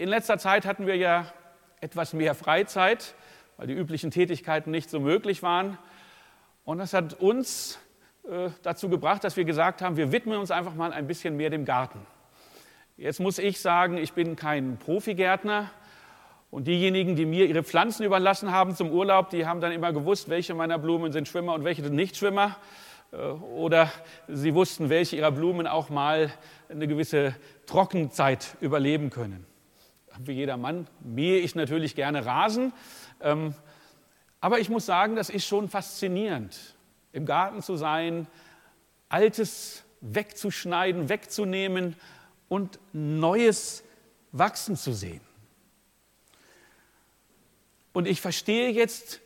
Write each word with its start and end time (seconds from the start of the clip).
in 0.00 0.08
letzter 0.08 0.38
Zeit 0.38 0.64
hatten 0.64 0.86
wir 0.86 0.96
ja 0.96 1.26
etwas 1.82 2.14
mehr 2.14 2.34
Freizeit, 2.34 3.14
weil 3.58 3.66
die 3.66 3.74
üblichen 3.74 4.10
Tätigkeiten 4.10 4.70
nicht 4.70 4.88
so 4.88 4.98
möglich 4.98 5.42
waren. 5.42 5.76
Und 6.64 6.78
das 6.78 6.94
hat 6.94 7.20
uns 7.20 7.78
äh, 8.26 8.48
dazu 8.62 8.88
gebracht, 8.88 9.24
dass 9.24 9.36
wir 9.36 9.44
gesagt 9.44 9.82
haben, 9.82 9.98
wir 9.98 10.10
widmen 10.10 10.38
uns 10.38 10.50
einfach 10.50 10.74
mal 10.74 10.94
ein 10.94 11.06
bisschen 11.06 11.36
mehr 11.36 11.50
dem 11.50 11.66
Garten. 11.66 12.00
Jetzt 12.96 13.20
muss 13.20 13.38
ich 13.38 13.60
sagen, 13.60 13.98
ich 13.98 14.14
bin 14.14 14.36
kein 14.36 14.78
Profigärtner. 14.78 15.70
Und 16.50 16.66
diejenigen, 16.66 17.14
die 17.14 17.26
mir 17.26 17.44
ihre 17.44 17.62
Pflanzen 17.62 18.02
überlassen 18.02 18.52
haben 18.52 18.74
zum 18.74 18.90
Urlaub, 18.90 19.28
die 19.28 19.44
haben 19.44 19.60
dann 19.60 19.70
immer 19.70 19.92
gewusst, 19.92 20.30
welche 20.30 20.54
meiner 20.54 20.78
Blumen 20.78 21.12
sind 21.12 21.28
Schwimmer 21.28 21.52
und 21.52 21.64
welche 21.64 21.82
sind 21.82 21.94
Nichtschwimmer. 21.94 22.56
Äh, 23.12 23.16
oder 23.16 23.92
sie 24.28 24.54
wussten, 24.54 24.88
welche 24.88 25.16
ihrer 25.16 25.30
Blumen 25.30 25.66
auch 25.66 25.90
mal 25.90 26.32
eine 26.70 26.88
gewisse 26.88 27.34
Trockenzeit 27.66 28.56
überleben 28.62 29.10
können. 29.10 29.49
Wie 30.18 30.32
jeder 30.32 30.56
Mann 30.56 30.86
mähe 31.00 31.38
ich 31.38 31.54
natürlich 31.54 31.94
gerne 31.94 32.26
Rasen. 32.26 32.72
Ähm, 33.20 33.54
aber 34.40 34.58
ich 34.58 34.68
muss 34.68 34.86
sagen, 34.86 35.16
das 35.16 35.30
ist 35.30 35.46
schon 35.46 35.68
faszinierend, 35.68 36.76
im 37.12 37.26
Garten 37.26 37.62
zu 37.62 37.76
sein, 37.76 38.26
Altes 39.08 39.84
wegzuschneiden, 40.00 41.08
wegzunehmen 41.08 41.96
und 42.48 42.78
Neues 42.92 43.84
wachsen 44.32 44.76
zu 44.76 44.92
sehen. 44.92 45.20
Und 47.92 48.06
ich 48.06 48.20
verstehe 48.20 48.70
jetzt 48.70 49.20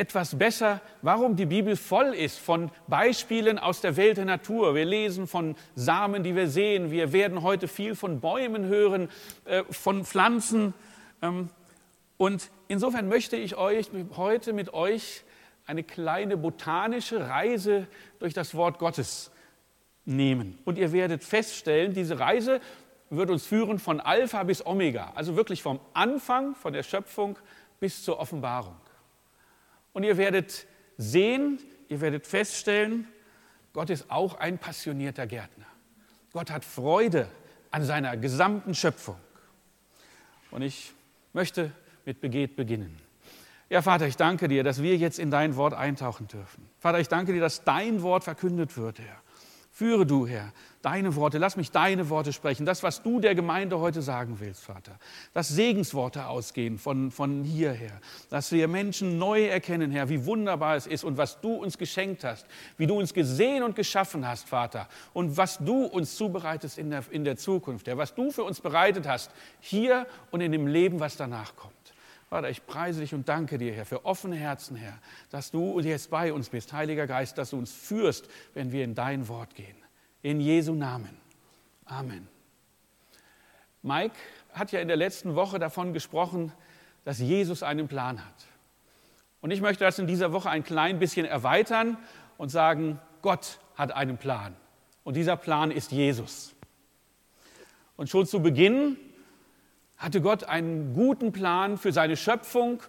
etwas 0.00 0.38
besser, 0.38 0.80
warum 1.02 1.36
die 1.36 1.44
Bibel 1.44 1.76
voll 1.76 2.14
ist 2.14 2.38
von 2.38 2.70
Beispielen 2.88 3.58
aus 3.58 3.82
der 3.82 3.98
Welt 3.98 4.16
der 4.16 4.24
Natur. 4.24 4.74
Wir 4.74 4.86
lesen 4.86 5.26
von 5.26 5.56
Samen, 5.74 6.22
die 6.22 6.34
wir 6.34 6.48
sehen. 6.48 6.90
Wir 6.90 7.12
werden 7.12 7.42
heute 7.42 7.68
viel 7.68 7.94
von 7.94 8.18
Bäumen 8.18 8.64
hören, 8.64 9.10
äh, 9.44 9.62
von 9.68 10.06
Pflanzen. 10.06 10.72
Ähm, 11.20 11.50
und 12.16 12.48
insofern 12.66 13.08
möchte 13.08 13.36
ich 13.36 13.56
euch 13.56 13.90
heute 14.16 14.54
mit 14.54 14.72
euch 14.72 15.22
eine 15.66 15.84
kleine 15.84 16.38
botanische 16.38 17.28
Reise 17.28 17.86
durch 18.20 18.32
das 18.32 18.54
Wort 18.54 18.78
Gottes 18.78 19.30
nehmen. 20.06 20.58
Und 20.64 20.78
ihr 20.78 20.92
werdet 20.92 21.22
feststellen, 21.24 21.92
diese 21.92 22.18
Reise 22.18 22.62
wird 23.10 23.28
uns 23.28 23.44
führen 23.44 23.78
von 23.78 24.00
Alpha 24.00 24.44
bis 24.44 24.64
Omega, 24.64 25.12
also 25.14 25.36
wirklich 25.36 25.62
vom 25.62 25.78
Anfang, 25.92 26.54
von 26.54 26.72
der 26.72 26.84
Schöpfung 26.84 27.38
bis 27.80 28.02
zur 28.02 28.18
Offenbarung. 28.18 28.76
Und 29.92 30.04
ihr 30.04 30.16
werdet 30.16 30.66
sehen, 30.96 31.58
ihr 31.88 32.00
werdet 32.00 32.26
feststellen, 32.26 33.08
Gott 33.72 33.90
ist 33.90 34.10
auch 34.10 34.34
ein 34.34 34.58
passionierter 34.58 35.26
Gärtner. 35.26 35.66
Gott 36.32 36.50
hat 36.50 36.64
Freude 36.64 37.28
an 37.70 37.84
seiner 37.84 38.16
gesamten 38.16 38.74
Schöpfung. 38.74 39.16
Und 40.50 40.62
ich 40.62 40.92
möchte 41.32 41.72
mit 42.04 42.20
Begeht 42.20 42.56
beginnen. 42.56 42.98
Ja, 43.68 43.82
Vater, 43.82 44.06
ich 44.08 44.16
danke 44.16 44.48
dir, 44.48 44.64
dass 44.64 44.82
wir 44.82 44.96
jetzt 44.96 45.20
in 45.20 45.30
dein 45.30 45.54
Wort 45.54 45.74
eintauchen 45.74 46.26
dürfen. 46.26 46.68
Vater, 46.78 46.98
ich 46.98 47.06
danke 47.06 47.32
dir, 47.32 47.40
dass 47.40 47.62
dein 47.62 48.02
Wort 48.02 48.24
verkündet 48.24 48.76
wird, 48.76 48.98
Herr. 48.98 49.22
Führe 49.80 50.04
du, 50.04 50.26
Herr, 50.26 50.52
deine 50.82 51.16
Worte, 51.16 51.38
lass 51.38 51.56
mich 51.56 51.70
deine 51.70 52.10
Worte 52.10 52.34
sprechen, 52.34 52.66
das, 52.66 52.82
was 52.82 53.02
du 53.02 53.18
der 53.18 53.34
Gemeinde 53.34 53.78
heute 53.78 54.02
sagen 54.02 54.36
willst, 54.38 54.62
Vater. 54.62 54.98
Dass 55.32 55.48
Segensworte 55.48 56.26
ausgehen 56.26 56.78
von, 56.78 57.10
von 57.10 57.44
hierher, 57.44 57.98
dass 58.28 58.52
wir 58.52 58.68
Menschen 58.68 59.16
neu 59.16 59.46
erkennen, 59.46 59.90
Herr, 59.90 60.10
wie 60.10 60.26
wunderbar 60.26 60.76
es 60.76 60.86
ist 60.86 61.02
und 61.02 61.16
was 61.16 61.40
du 61.40 61.54
uns 61.54 61.78
geschenkt 61.78 62.24
hast, 62.24 62.44
wie 62.76 62.86
du 62.86 62.98
uns 62.98 63.14
gesehen 63.14 63.62
und 63.62 63.74
geschaffen 63.74 64.28
hast, 64.28 64.50
Vater, 64.50 64.86
und 65.14 65.38
was 65.38 65.56
du 65.56 65.86
uns 65.86 66.14
zubereitest 66.14 66.76
in 66.76 66.90
der, 66.90 67.02
in 67.10 67.24
der 67.24 67.38
Zukunft, 67.38 67.86
Herr, 67.86 67.96
was 67.96 68.14
du 68.14 68.30
für 68.30 68.44
uns 68.44 68.60
bereitet 68.60 69.08
hast, 69.08 69.30
hier 69.60 70.06
und 70.30 70.42
in 70.42 70.52
dem 70.52 70.66
Leben, 70.66 71.00
was 71.00 71.16
danach 71.16 71.56
kommt. 71.56 71.72
Vater, 72.30 72.48
ich 72.48 72.64
preise 72.64 73.00
dich 73.00 73.12
und 73.12 73.28
danke 73.28 73.58
dir, 73.58 73.72
Herr, 73.72 73.84
für 73.84 74.04
offene 74.04 74.36
Herzen, 74.36 74.76
Herr, 74.76 74.96
dass 75.30 75.50
du 75.50 75.80
jetzt 75.80 76.10
bei 76.10 76.32
uns 76.32 76.48
bist, 76.48 76.72
Heiliger 76.72 77.08
Geist, 77.08 77.36
dass 77.36 77.50
du 77.50 77.58
uns 77.58 77.72
führst, 77.72 78.28
wenn 78.54 78.70
wir 78.70 78.84
in 78.84 78.94
dein 78.94 79.26
Wort 79.26 79.56
gehen. 79.56 79.79
In 80.22 80.40
Jesu 80.40 80.74
Namen. 80.74 81.16
Amen. 81.84 82.28
Mike 83.82 84.14
hat 84.52 84.72
ja 84.72 84.80
in 84.80 84.88
der 84.88 84.96
letzten 84.96 85.34
Woche 85.34 85.58
davon 85.58 85.92
gesprochen, 85.92 86.52
dass 87.04 87.18
Jesus 87.18 87.62
einen 87.62 87.88
Plan 87.88 88.24
hat. 88.24 88.46
Und 89.40 89.50
ich 89.50 89.60
möchte 89.60 89.84
das 89.84 89.98
in 89.98 90.06
dieser 90.06 90.32
Woche 90.32 90.50
ein 90.50 90.64
klein 90.64 90.98
bisschen 90.98 91.24
erweitern 91.24 91.96
und 92.36 92.50
sagen, 92.50 93.00
Gott 93.22 93.58
hat 93.74 93.92
einen 93.92 94.18
Plan. 94.18 94.54
Und 95.02 95.16
dieser 95.16 95.36
Plan 95.36 95.70
ist 95.70 95.92
Jesus. 95.92 96.54
Und 97.96 98.10
schon 98.10 98.26
zu 98.26 98.40
Beginn 98.40 98.98
hatte 99.96 100.20
Gott 100.20 100.44
einen 100.44 100.94
guten 100.94 101.32
Plan 101.32 101.78
für 101.78 101.92
seine 101.92 102.16
Schöpfung 102.16 102.82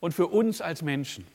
und 0.00 0.14
für 0.14 0.26
uns 0.26 0.60
als 0.60 0.82
Menschen. 0.82 1.26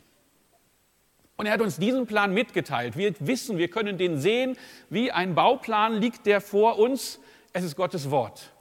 Und 1.35 1.45
er 1.47 1.53
hat 1.53 1.61
uns 1.61 1.77
diesen 1.77 2.05
Plan 2.05 2.33
mitgeteilt. 2.33 2.97
Wir 2.97 3.13
wissen, 3.19 3.57
wir 3.57 3.69
können 3.69 3.97
den 3.97 4.19
sehen, 4.19 4.57
wie 4.89 5.11
ein 5.11 5.35
Bauplan 5.35 5.93
liegt 5.93 6.25
der 6.25 6.41
vor 6.41 6.77
uns. 6.77 7.19
Es 7.53 7.63
ist 7.63 7.75
Gottes 7.75 8.11
Wort. 8.11 8.51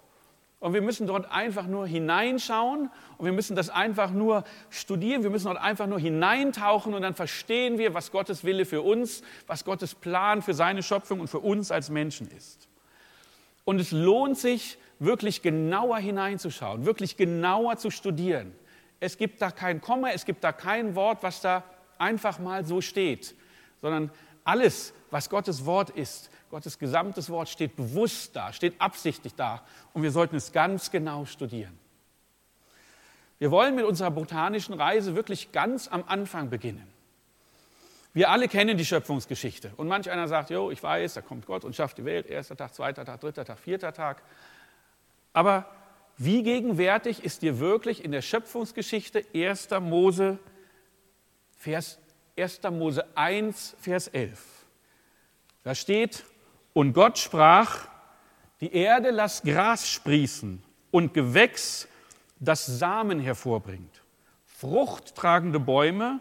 Und 0.59 0.75
wir 0.75 0.81
müssen 0.81 1.09
dort 1.09 1.31
einfach 1.31 1.67
nur 1.67 1.89
hineinschauen 1.89 2.89
und 3.19 3.25
wir 3.25 3.33
müssen 3.33 3.57
das 3.57 3.69
einfach 3.69 4.13
nur 4.13 4.45
studieren. 4.71 5.25
Wir 5.25 5.31
müssen 5.31 5.47
dort 5.47 5.61
einfach 5.61 5.89
nur 5.89 5.99
hineintauchen 5.99 6.95
und 6.95 7.03
dann 7.03 7.17
verstehen 7.17 7.79
wir, 7.79 7.95
was 7.95 8.13
Gottes 8.13 8.45
Wille 8.45 8.65
für 8.65 8.81
uns, 8.81 9.23
was 9.49 9.65
Gottes 9.65 9.97
Plan 9.97 10.41
für 10.41 10.55
seine 10.55 10.85
Schöpfung 10.85 11.19
und 11.19 11.27
für 11.27 11.41
uns 11.41 11.73
als 11.73 11.91
Menschen 11.91 12.31
ist. 12.31 12.69
Und 13.65 13.81
es 13.81 13.91
lohnt 13.91 14.39
sich, 14.39 14.79
wirklich 15.05 15.43
genauer 15.43 15.99
hineinzuschauen, 15.99 16.87
wirklich 16.87 17.17
genauer 17.17 17.77
zu 17.77 17.91
studieren. 17.91 18.55
Es 19.01 19.19
gibt 19.19 19.43
da 19.43 19.51
kein 19.51 19.81
Komma, 19.81 20.11
es 20.11 20.25
gibt 20.25 20.45
da 20.45 20.53
kein 20.53 20.95
Wort, 20.95 21.25
was 21.25 21.41
da 21.41 21.65
einfach 22.03 22.39
mal 22.39 22.67
so 22.67 22.81
steht, 22.81 23.35
sondern 23.81 24.11
alles, 24.45 24.93
was 25.11 25.31
Gottes 25.31 25.65
Wort 25.65 25.91
ist, 25.91 26.31
Gottes 26.51 26.79
gesamtes 26.79 27.31
Wort 27.31 27.49
steht 27.49 27.77
bewusst 27.77 28.37
da, 28.37 28.53
steht 28.53 28.75
absichtlich 28.79 29.35
da 29.35 29.63
und 29.95 30.03
wir 30.03 30.11
sollten 30.11 30.37
es 30.37 30.53
ganz 30.53 30.91
genau 30.91 31.25
studieren. 31.25 31.79
Wir 33.39 33.51
wollen 33.51 33.75
mit 33.75 33.85
unserer 33.85 34.11
botanischen 34.11 34.75
Reise 34.75 35.17
wirklich 35.17 35.51
ganz 35.53 35.89
am 35.89 36.05
Anfang 36.07 36.51
beginnen. 36.51 36.87
Wir 38.15 38.31
alle 38.31 38.47
kennen 38.47 38.77
die 38.77 38.85
Schöpfungsgeschichte. 38.85 39.73
Und 39.77 39.89
manch 39.89 40.11
einer 40.11 40.29
sagt, 40.29 40.51
jo, 40.51 40.71
ich 40.71 40.83
weiß, 40.83 41.15
da 41.15 41.23
kommt 41.23 41.47
Gott 41.47 41.65
und 41.65 41.75
schafft 41.75 41.99
die 41.99 42.05
Welt, 42.05 42.27
erster 42.27 42.57
Tag, 42.57 42.75
zweiter 42.75 43.05
Tag, 43.05 43.21
dritter 43.21 43.45
Tag, 43.45 43.59
vierter 43.59 43.93
Tag. 43.93 44.23
Aber 45.33 45.67
wie 46.19 46.43
gegenwärtig 46.43 47.25
ist 47.25 47.43
dir 47.43 47.59
wirklich 47.59 48.05
in 48.05 48.13
der 48.13 48.23
Schöpfungsgeschichte 48.23 49.25
1. 49.35 49.71
Mose, 49.81 50.39
Vers, 51.63 52.01
1. 52.37 52.61
Mose 52.73 53.07
1, 53.15 53.77
Vers 53.79 54.09
11? 54.09 54.67
Da 55.63 55.77
steht, 55.77 56.25
und 56.73 56.93
Gott 56.93 57.19
sprach, 57.19 57.87
die 58.61 58.73
Erde 58.75 59.13
lass 59.13 59.45
Gras 59.45 59.89
sprießen 59.89 60.61
und 60.91 61.15
Gewächs, 61.15 61.87
das 62.41 62.67
Samen 62.67 63.21
hervorbringt, 63.21 64.03
fruchttragende 64.45 65.61
Bäume, 65.61 66.19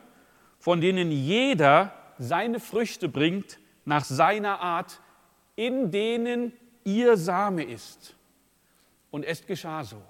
von 0.59 0.79
denen 0.79 1.09
jeder 1.09 1.91
seine 2.19 2.59
Früchte 2.59 3.09
bringt 3.09 3.57
nach 3.83 4.05
seiner 4.05 4.59
Art, 4.59 5.01
in 5.55 5.89
denen 5.89 6.53
ihr 6.83 7.17
Same 7.17 7.63
ist 7.63 8.15
und 9.09 9.23
es 9.25 9.43
geschah 9.47 9.83
so. 9.83 10.03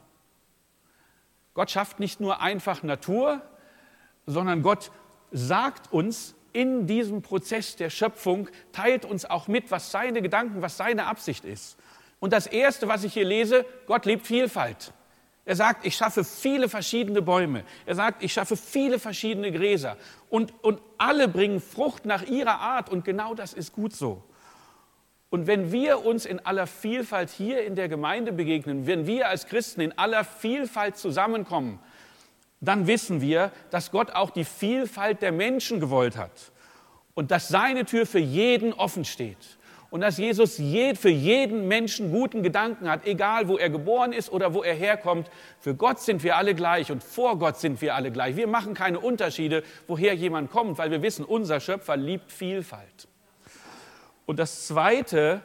Gott 1.54 1.72
schafft 1.72 2.02
nicht 2.02 2.20
nur 2.20 2.42
einfach 2.42 2.84
Natur, 2.84 3.42
sondern 4.26 4.62
Gott 4.62 4.92
sagt 5.32 5.92
uns 5.92 6.36
in 6.54 6.86
diesem 6.88 7.22
Prozess 7.22 7.76
der 7.76 7.90
Schöpfung, 7.90 8.50
teilt 8.72 9.06
uns 9.06 9.26
auch 9.26 9.48
mit, 9.48 9.72
was 9.72 9.92
seine 9.92 10.22
Gedanken, 10.22 10.62
was 10.62 10.78
seine 10.78 11.06
Absicht 11.08 11.46
ist. 11.46 11.78
Und 12.20 12.34
das 12.34 12.46
Erste, 12.46 12.88
was 12.88 13.04
ich 13.04 13.14
hier 13.14 13.26
lese, 13.26 13.66
Gott 13.88 14.06
liebt 14.06 14.28
Vielfalt. 14.28 14.94
Er 15.44 15.56
sagt, 15.56 15.86
ich 15.86 15.96
schaffe 15.96 16.24
viele 16.24 16.70
verschiedene 16.70 17.22
Bäume. 17.22 17.64
Er 17.86 17.96
sagt, 17.96 18.24
ich 18.24 18.32
schaffe 18.32 18.56
viele 18.56 19.00
verschiedene 19.00 19.52
Gräser. 19.52 19.98
Und, 20.30 20.54
und 20.64 20.82
alle 21.00 21.28
bringen 21.28 21.60
Frucht 21.60 22.06
nach 22.06 22.24
ihrer 22.24 22.60
Art. 22.60 22.90
Und 22.90 23.06
genau 23.06 23.34
das 23.34 23.54
ist 23.54 23.74
gut 23.74 23.94
so. 23.94 24.24
Und 25.32 25.48
wenn 25.48 25.72
wir 25.72 26.06
uns 26.06 26.26
in 26.26 26.46
aller 26.46 26.68
Vielfalt 26.68 27.30
hier 27.30 27.66
in 27.66 27.76
der 27.76 27.88
Gemeinde 27.90 28.34
begegnen, 28.34 28.86
wenn 28.86 29.08
wir 29.08 29.30
als 29.30 29.48
Christen 29.48 29.82
in 29.82 29.98
aller 29.98 30.26
Vielfalt 30.26 30.98
zusammenkommen, 30.98 31.80
dann 32.62 32.88
wissen 32.88 33.22
wir, 33.22 33.52
dass 33.72 33.92
Gott 33.92 34.12
auch 34.12 34.30
die 34.30 34.46
Vielfalt 34.46 35.22
der 35.22 35.32
Menschen 35.32 35.80
gewollt 35.80 36.16
hat 36.16 36.32
und 37.16 37.32
dass 37.32 37.48
seine 37.48 37.86
Tür 37.86 38.06
für 38.06 38.20
jeden 38.20 38.72
offen 38.74 39.04
steht 39.04 39.58
und 39.90 40.02
dass 40.02 40.18
Jesus 40.18 40.56
für 40.56 41.10
jeden 41.10 41.68
Menschen 41.68 42.12
guten 42.12 42.44
Gedanken 42.44 42.90
hat, 42.90 43.06
egal 43.06 43.50
wo 43.50 43.58
er 43.58 43.70
geboren 43.70 44.14
ist 44.14 44.32
oder 44.32 44.54
wo 44.54 44.64
er 44.64 44.74
herkommt. 44.74 45.30
Für 45.60 45.76
Gott 45.76 46.00
sind 46.00 46.24
wir 46.24 46.38
alle 46.38 46.56
gleich 46.56 46.92
und 46.92 47.04
vor 47.04 47.38
Gott 47.38 47.60
sind 47.60 47.82
wir 47.82 47.96
alle 47.96 48.10
gleich. 48.12 48.38
Wir 48.38 48.48
machen 48.48 48.74
keine 48.74 49.00
Unterschiede, 49.00 49.64
woher 49.88 50.14
jemand 50.14 50.50
kommt, 50.50 50.78
weil 50.78 50.92
wir 50.92 51.02
wissen, 51.02 51.26
unser 51.26 51.60
Schöpfer 51.60 51.98
liebt 51.98 52.32
Vielfalt. 52.32 53.10
Und 54.26 54.40
das 54.40 54.68
Zweite, 54.68 55.42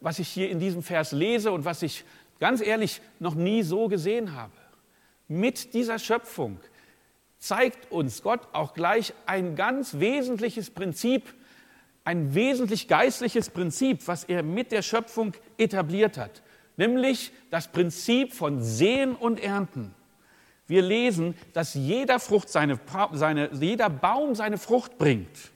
was 0.00 0.20
ich 0.20 0.28
hier 0.28 0.48
in 0.48 0.60
diesem 0.60 0.84
Vers 0.84 1.10
lese 1.10 1.50
und 1.50 1.64
was 1.64 1.82
ich 1.82 2.04
ganz 2.38 2.60
ehrlich 2.60 3.00
noch 3.18 3.34
nie 3.34 3.62
so 3.64 3.88
gesehen 3.88 4.36
habe. 4.36 4.52
Mit 5.28 5.74
dieser 5.74 5.98
Schöpfung 5.98 6.58
zeigt 7.38 7.92
uns 7.92 8.22
Gott 8.22 8.48
auch 8.52 8.74
gleich 8.74 9.12
ein 9.26 9.54
ganz 9.54 9.98
wesentliches 9.98 10.70
Prinzip, 10.70 11.34
ein 12.04 12.34
wesentlich 12.34 12.88
geistliches 12.88 13.50
Prinzip, 13.50 14.08
was 14.08 14.24
er 14.24 14.42
mit 14.42 14.72
der 14.72 14.82
Schöpfung 14.82 15.34
etabliert 15.58 16.16
hat, 16.16 16.42
nämlich 16.78 17.32
das 17.50 17.68
Prinzip 17.68 18.32
von 18.32 18.62
Sehen 18.62 19.14
und 19.14 19.40
Ernten. 19.40 19.94
Wir 20.66 20.82
lesen, 20.82 21.34
dass 21.52 21.74
jeder, 21.74 22.18
Frucht 22.18 22.48
seine, 22.48 22.80
seine, 23.12 23.50
jeder 23.52 23.90
Baum 23.90 24.34
seine 24.34 24.58
Frucht 24.58 24.98
bringt. 24.98 25.52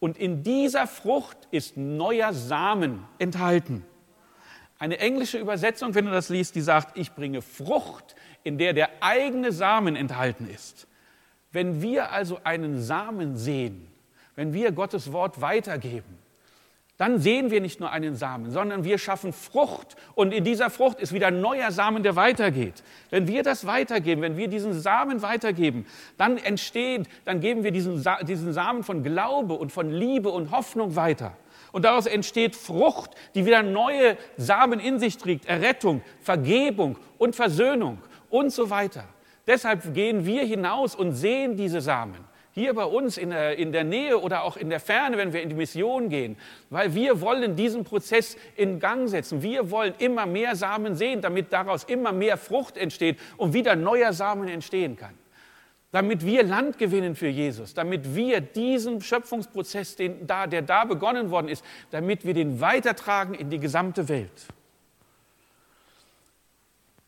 Und 0.00 0.18
in 0.18 0.42
dieser 0.42 0.88
Frucht 0.88 1.36
ist 1.52 1.76
neuer 1.76 2.32
Samen 2.32 3.04
enthalten. 3.18 3.84
Eine 4.82 4.98
englische 4.98 5.38
Übersetzung, 5.38 5.94
wenn 5.94 6.06
du 6.06 6.10
das 6.10 6.28
liest, 6.28 6.56
die 6.56 6.60
sagt, 6.60 6.98
ich 6.98 7.12
bringe 7.12 7.40
Frucht, 7.40 8.16
in 8.42 8.58
der 8.58 8.72
der 8.72 8.90
eigene 9.00 9.52
Samen 9.52 9.94
enthalten 9.94 10.50
ist. 10.52 10.88
Wenn 11.52 11.82
wir 11.82 12.10
also 12.10 12.40
einen 12.42 12.82
Samen 12.82 13.36
sehen, 13.36 13.86
wenn 14.34 14.52
wir 14.52 14.72
Gottes 14.72 15.12
Wort 15.12 15.40
weitergeben, 15.40 16.18
dann 16.98 17.18
sehen 17.18 17.50
wir 17.50 17.60
nicht 17.60 17.80
nur 17.80 17.90
einen 17.90 18.14
Samen, 18.14 18.50
sondern 18.50 18.84
wir 18.84 18.98
schaffen 18.98 19.32
Frucht 19.32 19.96
und 20.14 20.32
in 20.32 20.44
dieser 20.44 20.70
Frucht 20.70 21.00
ist 21.00 21.12
wieder 21.12 21.30
neuer 21.30 21.72
Samen, 21.72 22.02
der 22.02 22.16
weitergeht. 22.16 22.82
Wenn 23.10 23.26
wir 23.26 23.42
das 23.42 23.66
weitergeben, 23.66 24.22
wenn 24.22 24.36
wir 24.36 24.48
diesen 24.48 24.78
Samen 24.78 25.22
weitergeben, 25.22 25.86
dann 26.18 26.36
entsteht, 26.36 27.08
dann 27.24 27.40
geben 27.40 27.64
wir 27.64 27.72
diesen, 27.72 28.04
diesen 28.22 28.52
Samen 28.52 28.84
von 28.84 29.02
Glaube 29.02 29.54
und 29.54 29.72
von 29.72 29.90
Liebe 29.90 30.28
und 30.28 30.50
Hoffnung 30.50 30.94
weiter. 30.94 31.36
Und 31.72 31.86
daraus 31.86 32.04
entsteht 32.04 32.54
Frucht, 32.54 33.12
die 33.34 33.46
wieder 33.46 33.62
neue 33.62 34.18
Samen 34.36 34.78
in 34.78 34.98
sich 34.98 35.16
trägt, 35.16 35.46
Errettung, 35.46 36.02
Vergebung 36.20 36.98
und 37.16 37.34
Versöhnung 37.34 37.98
und 38.28 38.52
so 38.52 38.68
weiter. 38.68 39.04
Deshalb 39.46 39.94
gehen 39.94 40.26
wir 40.26 40.44
hinaus 40.44 40.94
und 40.94 41.14
sehen 41.14 41.56
diese 41.56 41.80
Samen 41.80 42.31
hier 42.54 42.74
bei 42.74 42.84
uns 42.84 43.16
in 43.16 43.30
der, 43.30 43.56
in 43.56 43.72
der 43.72 43.84
Nähe 43.84 44.20
oder 44.20 44.44
auch 44.44 44.56
in 44.56 44.68
der 44.68 44.80
Ferne, 44.80 45.16
wenn 45.16 45.32
wir 45.32 45.42
in 45.42 45.48
die 45.48 45.54
Mission 45.54 46.08
gehen, 46.08 46.36
weil 46.70 46.94
wir 46.94 47.20
wollen 47.20 47.56
diesen 47.56 47.84
Prozess 47.84 48.36
in 48.56 48.78
Gang 48.78 49.08
setzen. 49.08 49.42
Wir 49.42 49.70
wollen 49.70 49.94
immer 49.98 50.26
mehr 50.26 50.54
Samen 50.54 50.94
sehen, 50.94 51.22
damit 51.22 51.52
daraus 51.52 51.84
immer 51.84 52.12
mehr 52.12 52.36
Frucht 52.36 52.76
entsteht 52.76 53.18
und 53.38 53.54
wieder 53.54 53.74
neuer 53.74 54.12
Samen 54.12 54.48
entstehen 54.48 54.96
kann. 54.96 55.14
Damit 55.92 56.24
wir 56.24 56.42
Land 56.42 56.78
gewinnen 56.78 57.16
für 57.16 57.28
Jesus, 57.28 57.74
damit 57.74 58.14
wir 58.14 58.40
diesen 58.40 59.00
Schöpfungsprozess, 59.00 59.96
den 59.96 60.26
da, 60.26 60.46
der 60.46 60.62
da 60.62 60.84
begonnen 60.84 61.30
worden 61.30 61.48
ist, 61.48 61.64
damit 61.90 62.24
wir 62.24 62.34
den 62.34 62.60
weitertragen 62.60 63.34
in 63.34 63.50
die 63.50 63.58
gesamte 63.58 64.08
Welt. 64.08 64.46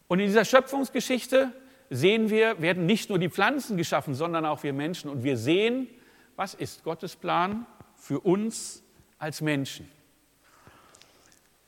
Und 0.07 0.21
in 0.21 0.27
dieser 0.27 0.45
Schöpfungsgeschichte 0.45 1.51
sehen 1.91 2.31
wir, 2.31 2.61
werden 2.61 2.87
nicht 2.87 3.09
nur 3.09 3.19
die 3.19 3.29
Pflanzen 3.29 3.77
geschaffen, 3.77 4.15
sondern 4.15 4.45
auch 4.47 4.63
wir 4.63 4.73
Menschen. 4.73 5.11
Und 5.11 5.23
wir 5.23 5.37
sehen, 5.37 5.89
was 6.37 6.55
ist 6.55 6.85
Gottes 6.85 7.17
Plan 7.17 7.67
für 7.97 8.21
uns 8.21 8.83
als 9.19 9.41
Menschen. 9.41 9.89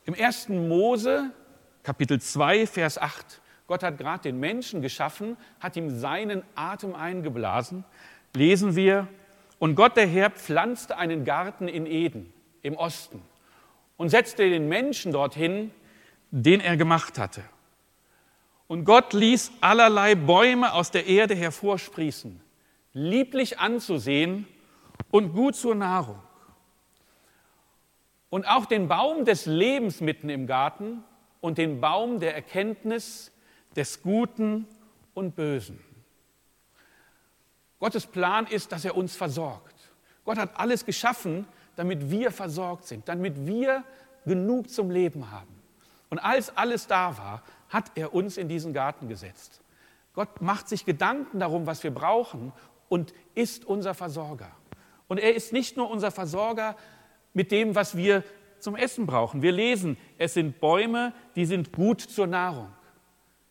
Im 0.05 0.15
1. 0.15 0.51
Mose, 0.51 1.31
Kapitel 1.83 2.21
2, 2.21 2.67
Vers 2.67 2.99
8, 2.99 3.41
Gott 3.67 3.83
hat 3.83 3.99
gerade 3.99 4.23
den 4.23 4.39
Menschen 4.39 4.83
geschaffen, 4.83 5.37
hat 5.61 5.77
ihm 5.77 5.91
seinen 5.91 6.43
Atem 6.55 6.95
eingeblasen, 6.95 7.85
lesen 8.35 8.77
wir, 8.77 9.09
und 9.59 9.75
Gott 9.75 9.97
der 9.97 10.07
Herr 10.07 10.31
pflanzte 10.31 10.97
einen 10.99 11.25
Garten 11.25 11.67
in 11.67 11.87
Eden 11.87 12.33
im 12.63 12.77
Osten 12.77 13.23
und 13.97 14.11
setzte 14.11 14.49
den 14.49 14.69
Menschen 14.69 15.13
dorthin, 15.13 15.71
den 16.31 16.61
er 16.61 16.77
gemacht 16.77 17.19
hatte. 17.19 17.43
Und 18.69 18.85
Gott 18.85 19.13
ließ 19.13 19.53
allerlei 19.61 20.15
Bäume 20.15 20.73
aus 20.73 20.91
der 20.91 21.07
Erde 21.07 21.35
hervorsprießen, 21.35 22.41
lieblich 22.93 23.61
anzusehen 23.61 24.47
und 25.11 25.33
gut 25.33 25.55
zur 25.55 25.75
Nahrung. 25.75 26.21
Und 28.29 28.47
auch 28.49 28.67
den 28.67 28.89
Baum 28.89 29.25
des 29.25 29.47
Lebens 29.47 30.01
mitten 30.01 30.29
im 30.29 30.47
Garten 30.47 31.05
und 31.41 31.59
den 31.59 31.81
Baum 31.81 32.19
der 32.19 32.35
Erkenntnis 32.35 33.31
des 33.77 34.03
Guten 34.03 34.67
und 35.15 35.37
Bösen. 35.37 35.79
Gottes 37.79 38.07
Plan 38.07 38.47
ist, 38.47 38.73
dass 38.73 38.85
er 38.85 38.97
uns 38.97 39.15
versorgt. 39.15 39.75
Gott 40.25 40.39
hat 40.39 40.59
alles 40.59 40.85
geschaffen, 40.85 41.47
damit 41.77 42.11
wir 42.11 42.33
versorgt 42.33 42.87
sind, 42.87 43.09
damit 43.09 43.47
wir 43.47 43.85
genug 44.25 44.71
zum 44.71 44.91
Leben 44.91 45.31
haben. 45.31 45.55
Und 46.11 46.19
als 46.19 46.57
alles 46.57 46.87
da 46.87 47.17
war, 47.17 47.43
hat 47.69 47.93
er 47.95 48.15
uns 48.15 48.37
in 48.37 48.49
diesen 48.49 48.73
Garten 48.73 49.09
gesetzt. 49.09 49.61
Gott 50.15 50.41
macht 50.41 50.69
sich 50.69 50.85
Gedanken 50.85 51.41
darum, 51.41 51.67
was 51.67 51.83
wir 51.85 51.91
brauchen 51.93 52.53
und 52.89 53.13
ist 53.35 53.65
unser 53.65 53.95
Versorger. 53.95 54.51
Und 55.09 55.19
er 55.19 55.35
ist 55.35 55.53
nicht 55.53 55.77
nur 55.77 55.91
unser 55.91 56.11
Versorger 56.11 56.77
mit 57.35 57.53
dem, 57.53 57.75
was 57.75 57.97
wir 57.97 58.25
zum 58.59 58.77
Essen 58.77 59.07
brauchen. 59.07 59.43
Wir 59.43 59.53
lesen, 59.53 59.97
es 60.19 60.35
sind 60.35 60.61
Bäume, 60.61 61.13
die 61.37 61.45
sind 61.45 61.73
gut 61.73 62.01
zur 62.01 62.27
Nahrung. 62.27 62.69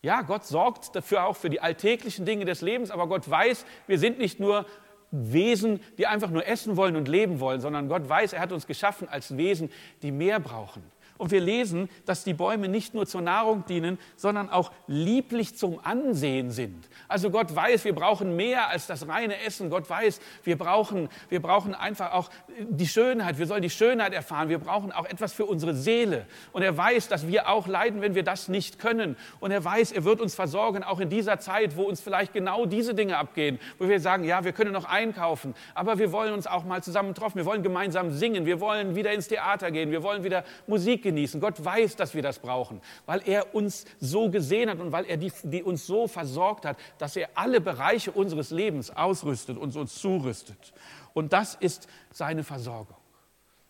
Ja, 0.02 0.22
Gott 0.22 0.46
sorgt 0.46 0.96
dafür 0.96 1.26
auch 1.26 1.36
für 1.36 1.50
die 1.50 1.62
alltäglichen 1.62 2.26
Dinge 2.26 2.46
des 2.46 2.62
Lebens, 2.62 2.92
aber 2.92 3.08
Gott 3.08 3.30
weiß, 3.30 3.66
wir 3.88 3.98
sind 3.98 4.20
nicht 4.20 4.40
nur 4.40 4.66
Wesen, 5.12 5.80
die 5.98 6.08
einfach 6.08 6.30
nur 6.30 6.46
essen 6.46 6.78
wollen 6.78 6.96
und 6.96 7.08
leben 7.08 7.40
wollen, 7.40 7.62
sondern 7.62 7.88
Gott 7.88 8.08
weiß, 8.08 8.34
er 8.34 8.42
hat 8.42 8.52
uns 8.52 8.68
geschaffen 8.68 9.08
als 9.08 9.38
Wesen, 9.38 9.72
die 10.02 10.12
mehr 10.12 10.40
brauchen. 10.40 10.84
Und 11.18 11.32
wir 11.32 11.40
lesen, 11.40 11.90
dass 12.06 12.26
die 12.26 12.34
Bäume 12.34 12.68
nicht 12.68 12.94
nur 12.94 13.06
zur 13.06 13.22
Nahrung 13.22 13.64
dienen, 13.68 13.98
sondern 14.18 14.50
auch 14.50 14.72
lieblich 14.88 15.56
zum 15.56 15.80
Ansehen 15.84 16.52
sind. 16.52 16.90
Also 17.08 17.30
Gott 17.30 17.56
weiß, 17.56 17.86
wir 17.86 17.96
brauchen 17.96 18.36
mehr 18.36 18.68
als 18.68 18.88
das 18.88 19.08
reine 19.08 19.42
Essen. 19.42 19.70
Gott 19.70 19.90
weiß, 19.90 20.20
wir 20.44 20.58
brauchen, 20.58 21.08
wir 21.30 21.42
brauchen 21.42 21.74
einfach 21.74 22.12
auch 22.12 22.30
die 22.70 22.88
Schönheit. 22.88 23.40
Wir 23.40 23.48
sollen 23.48 23.62
die 23.62 23.70
Schönheit 23.70 24.14
erfahren. 24.14 24.50
Wir 24.50 24.60
brauchen 24.60 24.92
auch 24.92 25.06
etwas 25.06 25.32
für 25.32 25.46
unsere 25.46 25.74
Seele. 25.74 26.26
Und 26.52 26.64
er 26.64 26.76
weiß, 26.76 27.08
dass 27.08 27.28
wir 27.28 27.48
auch 27.50 27.68
leiden, 27.68 28.02
wenn 28.02 28.14
wir 28.14 28.24
das 28.24 28.50
nicht 28.50 28.80
können. 28.80 29.16
Und 29.40 29.52
er 29.52 29.64
weiß, 29.64 29.94
er 29.94 30.04
wird 30.04 30.20
uns 30.20 30.36
versorgen, 30.36 30.84
auch 30.84 31.00
in 31.00 31.10
dieser 31.10 31.40
Zeit, 31.40 31.78
wo 31.78 31.84
uns 31.84 32.02
vielleicht 32.02 32.34
genau 32.34 32.66
diese 32.66 32.94
Dinge 32.94 33.18
abgehen, 33.18 33.58
wo 33.78 33.88
wir 33.88 34.02
sagen, 34.02 34.26
ja, 34.26 34.44
wir 34.44 34.52
können 34.52 34.74
noch 34.74 34.86
einkaufen, 34.86 35.56
aber 35.74 35.98
wir 35.98 36.12
wollen 36.12 36.34
uns 36.34 36.46
auch 36.46 36.66
mal 36.66 36.84
zusammen 36.84 37.14
treffen. 37.14 37.38
Wir 37.38 37.46
wollen 37.46 37.64
gemeinsam 37.64 38.12
singen. 38.12 38.46
Wir 38.46 38.60
wollen 38.60 38.96
wieder 38.96 39.14
ins 39.14 39.30
Theater 39.30 39.72
gehen. 39.72 39.92
Wir 39.92 40.04
wollen 40.04 40.24
wieder 40.26 40.44
Musik 40.68 41.05
genießen. 41.06 41.40
Gott 41.40 41.64
weiß, 41.64 41.96
dass 41.96 42.14
wir 42.14 42.22
das 42.22 42.40
brauchen, 42.40 42.82
weil 43.06 43.22
er 43.26 43.56
uns 43.56 43.86
so 44.02 44.30
gesehen 44.30 44.70
hat 44.70 44.80
und 44.80 44.92
weil 44.92 45.06
er 45.06 45.16
die, 45.16 45.32
die 45.44 45.64
uns 45.64 45.88
so 45.88 46.08
versorgt 46.08 46.66
hat, 46.66 46.78
dass 46.98 47.16
er 47.16 47.30
alle 47.36 47.62
Bereiche 47.62 48.12
unseres 48.12 48.50
Lebens 48.50 48.92
ausrüstet 48.92 49.58
und 49.58 49.74
uns 49.78 49.96
zurüstet. 49.96 50.74
Und 51.14 51.32
das 51.32 51.56
ist 51.56 51.88
seine 52.12 52.44
Versorgung. 52.44 52.98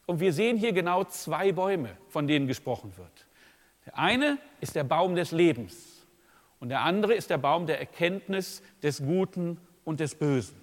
Und 0.07 0.19
wir 0.19 0.33
sehen 0.33 0.57
hier 0.57 0.73
genau 0.73 1.03
zwei 1.03 1.51
Bäume, 1.51 1.97
von 2.09 2.25
denen 2.25 2.47
gesprochen 2.47 2.93
wird. 2.97 3.27
Der 3.85 3.99
eine 3.99 4.39
ist 4.61 4.75
der 4.75 4.83
Baum 4.83 5.15
des 5.15 5.31
Lebens 5.31 6.07
und 6.59 6.69
der 6.69 6.81
andere 6.81 7.13
ist 7.13 7.29
der 7.29 7.37
Baum 7.37 7.67
der 7.67 7.79
Erkenntnis 7.79 8.63
des 8.81 8.99
Guten 8.99 9.59
und 9.83 9.99
des 9.99 10.15
Bösen. 10.15 10.59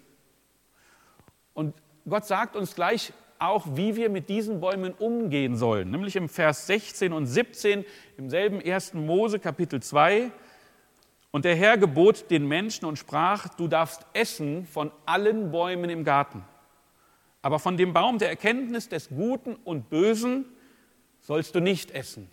Und 1.54 1.74
Gott 2.08 2.24
sagt 2.24 2.56
uns 2.56 2.74
gleich 2.74 3.12
auch, 3.42 3.66
wie 3.74 3.96
wir 3.96 4.08
mit 4.08 4.28
diesen 4.28 4.60
Bäumen 4.60 4.94
umgehen 4.94 5.56
sollen. 5.56 5.90
Nämlich 5.90 6.16
im 6.16 6.28
Vers 6.28 6.66
16 6.66 7.12
und 7.12 7.26
17 7.26 7.84
im 8.16 8.30
selben 8.30 8.62
1. 8.62 8.94
Mose 8.94 9.38
Kapitel 9.38 9.82
2. 9.82 10.30
Und 11.30 11.44
der 11.44 11.56
Herr 11.56 11.78
gebot 11.78 12.30
den 12.30 12.46
Menschen 12.46 12.84
und 12.84 12.98
sprach, 12.98 13.48
du 13.48 13.66
darfst 13.66 14.06
essen 14.12 14.66
von 14.66 14.90
allen 15.06 15.50
Bäumen 15.50 15.90
im 15.90 16.04
Garten. 16.04 16.44
Aber 17.40 17.58
von 17.58 17.76
dem 17.76 17.92
Baum 17.92 18.18
der 18.18 18.28
Erkenntnis 18.28 18.88
des 18.88 19.08
Guten 19.08 19.56
und 19.56 19.90
Bösen 19.90 20.44
sollst 21.20 21.54
du 21.54 21.60
nicht 21.60 21.90
essen. 21.90 22.30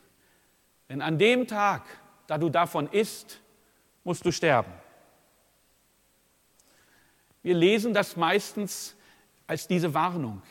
Denn 0.89 1.01
an 1.01 1.17
dem 1.17 1.47
Tag, 1.47 1.83
da 2.27 2.37
du 2.37 2.49
davon 2.49 2.87
isst, 2.87 3.41
musst 4.03 4.25
du 4.25 4.31
sterben. 4.31 4.71
Wir 7.41 7.55
lesen 7.55 7.93
das 7.93 8.15
meistens 8.15 8.95
als 9.47 9.67
diese 9.67 9.93
Warnung 9.93 10.41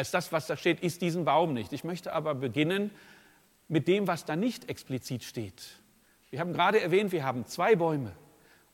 als 0.00 0.10
das, 0.10 0.32
was 0.32 0.46
da 0.46 0.56
steht, 0.56 0.80
ist 0.80 1.02
diesen 1.02 1.26
Baum 1.26 1.52
nicht. 1.52 1.74
Ich 1.74 1.84
möchte 1.84 2.14
aber 2.14 2.34
beginnen 2.34 2.90
mit 3.68 3.86
dem, 3.86 4.06
was 4.06 4.24
da 4.24 4.34
nicht 4.34 4.70
explizit 4.70 5.22
steht. 5.22 5.62
Wir 6.30 6.40
haben 6.40 6.54
gerade 6.54 6.80
erwähnt, 6.80 7.12
wir 7.12 7.22
haben 7.22 7.44
zwei 7.44 7.76
Bäume. 7.76 8.12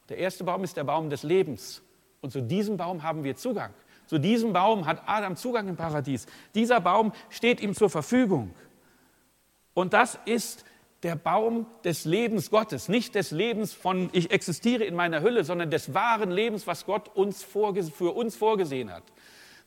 Der 0.08 0.18
erste 0.18 0.44
Baum 0.44 0.62
ist 0.62 0.76
der 0.76 0.84
Baum 0.84 1.10
des 1.10 1.24
Lebens. 1.24 1.82
Und 2.20 2.30
zu 2.30 2.40
diesem 2.40 2.76
Baum 2.76 3.02
haben 3.02 3.24
wir 3.24 3.34
Zugang. 3.34 3.74
Zu 4.06 4.18
diesem 4.18 4.52
Baum 4.52 4.86
hat 4.86 5.02
Adam 5.06 5.34
Zugang 5.34 5.66
im 5.66 5.74
Paradies. 5.74 6.26
Dieser 6.54 6.80
Baum 6.80 7.12
steht 7.28 7.60
ihm 7.60 7.74
zur 7.74 7.90
Verfügung. 7.90 8.54
Und 9.74 9.94
das 9.94 10.20
ist 10.26 10.64
der 11.02 11.16
Baum 11.16 11.66
des 11.82 12.04
Lebens 12.04 12.50
Gottes, 12.50 12.88
nicht 12.88 13.16
des 13.16 13.32
Lebens 13.32 13.74
von 13.74 14.10
ich 14.12 14.30
existiere 14.30 14.84
in 14.84 14.94
meiner 14.94 15.22
Hülle, 15.22 15.42
sondern 15.42 15.72
des 15.72 15.92
wahren 15.92 16.30
Lebens, 16.30 16.68
was 16.68 16.86
Gott 16.86 17.08
uns 17.16 17.42
für 17.42 18.14
uns 18.14 18.36
vorgesehen 18.36 18.92
hat. 18.92 19.02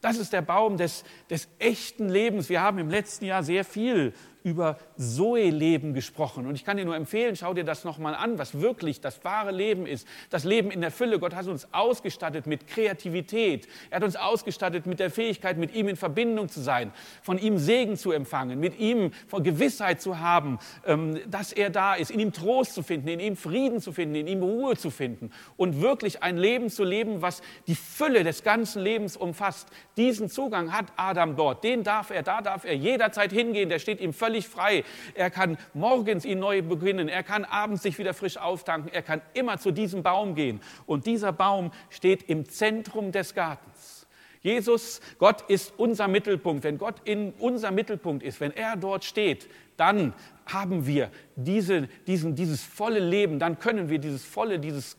Das 0.01 0.17
ist 0.17 0.31
der 0.33 0.41
Baum 0.41 0.77
des, 0.77 1.03
des 1.29 1.49
echten 1.59 2.09
Lebens. 2.09 2.49
Wir 2.49 2.61
haben 2.61 2.77
im 2.79 2.89
letzten 2.89 3.25
Jahr 3.25 3.43
sehr 3.43 3.65
viel 3.65 4.13
über 4.49 4.77
Zoe-Leben 4.97 5.93
gesprochen. 5.93 6.47
Und 6.47 6.55
ich 6.55 6.65
kann 6.65 6.77
dir 6.77 6.85
nur 6.85 6.95
empfehlen, 6.95 7.35
schau 7.35 7.53
dir 7.53 7.63
das 7.63 7.83
nochmal 7.83 8.15
an, 8.15 8.39
was 8.39 8.59
wirklich 8.59 8.99
das 8.99 9.23
wahre 9.23 9.51
Leben 9.51 9.85
ist. 9.85 10.07
Das 10.31 10.43
Leben 10.43 10.71
in 10.71 10.81
der 10.81 10.91
Fülle. 10.91 11.19
Gott 11.19 11.35
hat 11.35 11.47
uns 11.47 11.71
ausgestattet 11.71 12.47
mit 12.47 12.67
Kreativität. 12.67 13.67
Er 13.91 13.97
hat 13.97 14.03
uns 14.03 14.15
ausgestattet 14.15 14.87
mit 14.87 14.99
der 14.99 15.11
Fähigkeit, 15.11 15.57
mit 15.57 15.75
ihm 15.75 15.87
in 15.87 15.95
Verbindung 15.95 16.49
zu 16.49 16.61
sein, 16.61 16.91
von 17.21 17.37
ihm 17.37 17.57
Segen 17.59 17.95
zu 17.95 18.11
empfangen, 18.11 18.59
mit 18.59 18.79
ihm 18.79 19.11
von 19.27 19.43
Gewissheit 19.43 20.01
zu 20.01 20.19
haben, 20.19 20.59
ähm, 20.85 21.19
dass 21.27 21.53
er 21.53 21.69
da 21.69 21.93
ist, 21.93 22.09
in 22.09 22.19
ihm 22.19 22.33
Trost 22.33 22.73
zu 22.73 22.81
finden, 22.81 23.07
in 23.07 23.19
ihm 23.19 23.35
Frieden 23.35 23.81
zu 23.81 23.91
finden, 23.91 24.15
in 24.15 24.27
ihm 24.27 24.41
Ruhe 24.41 24.75
zu 24.75 24.89
finden 24.89 25.31
und 25.57 25.81
wirklich 25.81 26.23
ein 26.23 26.37
Leben 26.37 26.69
zu 26.69 26.83
leben, 26.83 27.21
was 27.21 27.41
die 27.67 27.75
Fülle 27.75 28.23
des 28.23 28.43
ganzen 28.43 28.81
Lebens 28.81 29.15
umfasst. 29.15 29.67
Diesen 29.97 30.29
Zugang 30.29 30.73
hat 30.73 30.87
Adam 30.95 31.35
dort. 31.35 31.63
Den 31.63 31.83
darf 31.83 32.09
er, 32.09 32.23
da 32.23 32.41
darf 32.41 32.65
er 32.65 32.75
jederzeit 32.75 33.31
hingehen. 33.31 33.69
Der 33.69 33.79
steht 33.79 34.01
ihm 34.01 34.13
völlig 34.13 34.38
völlig 34.39 34.47
frei. 34.47 34.83
Er 35.15 35.29
kann 35.29 35.57
morgens 35.73 36.25
ihn 36.25 36.39
neu 36.39 36.61
beginnen. 36.61 37.07
Er 37.09 37.23
kann 37.23 37.45
abends 37.45 37.83
sich 37.83 37.97
wieder 37.97 38.13
frisch 38.13 38.37
auftanken. 38.37 38.91
Er 38.93 39.01
kann 39.01 39.21
immer 39.33 39.57
zu 39.57 39.71
diesem 39.71 40.03
Baum 40.03 40.35
gehen. 40.35 40.61
Und 40.85 41.05
dieser 41.05 41.31
Baum 41.31 41.71
steht 41.89 42.23
im 42.23 42.47
Zentrum 42.49 43.11
des 43.11 43.33
Gartens. 43.33 44.07
Jesus, 44.41 45.01
Gott 45.17 45.41
ist 45.49 45.73
unser 45.77 46.07
Mittelpunkt. 46.07 46.63
Wenn 46.63 46.77
Gott 46.77 46.95
in 47.03 47.33
unser 47.39 47.71
Mittelpunkt 47.71 48.23
ist, 48.23 48.39
wenn 48.39 48.55
er 48.55 48.77
dort 48.77 49.03
steht, 49.03 49.49
dann 49.75 50.13
haben 50.45 50.87
wir 50.87 51.11
diese, 51.35 51.89
diesen, 52.07 52.35
dieses 52.35 52.63
volle 52.63 52.99
Leben, 52.99 53.39
dann 53.39 53.59
können 53.59 53.89
wir 53.89 53.99
dieses 53.99 54.23
volle, 54.23 54.59
dieses 54.59 54.97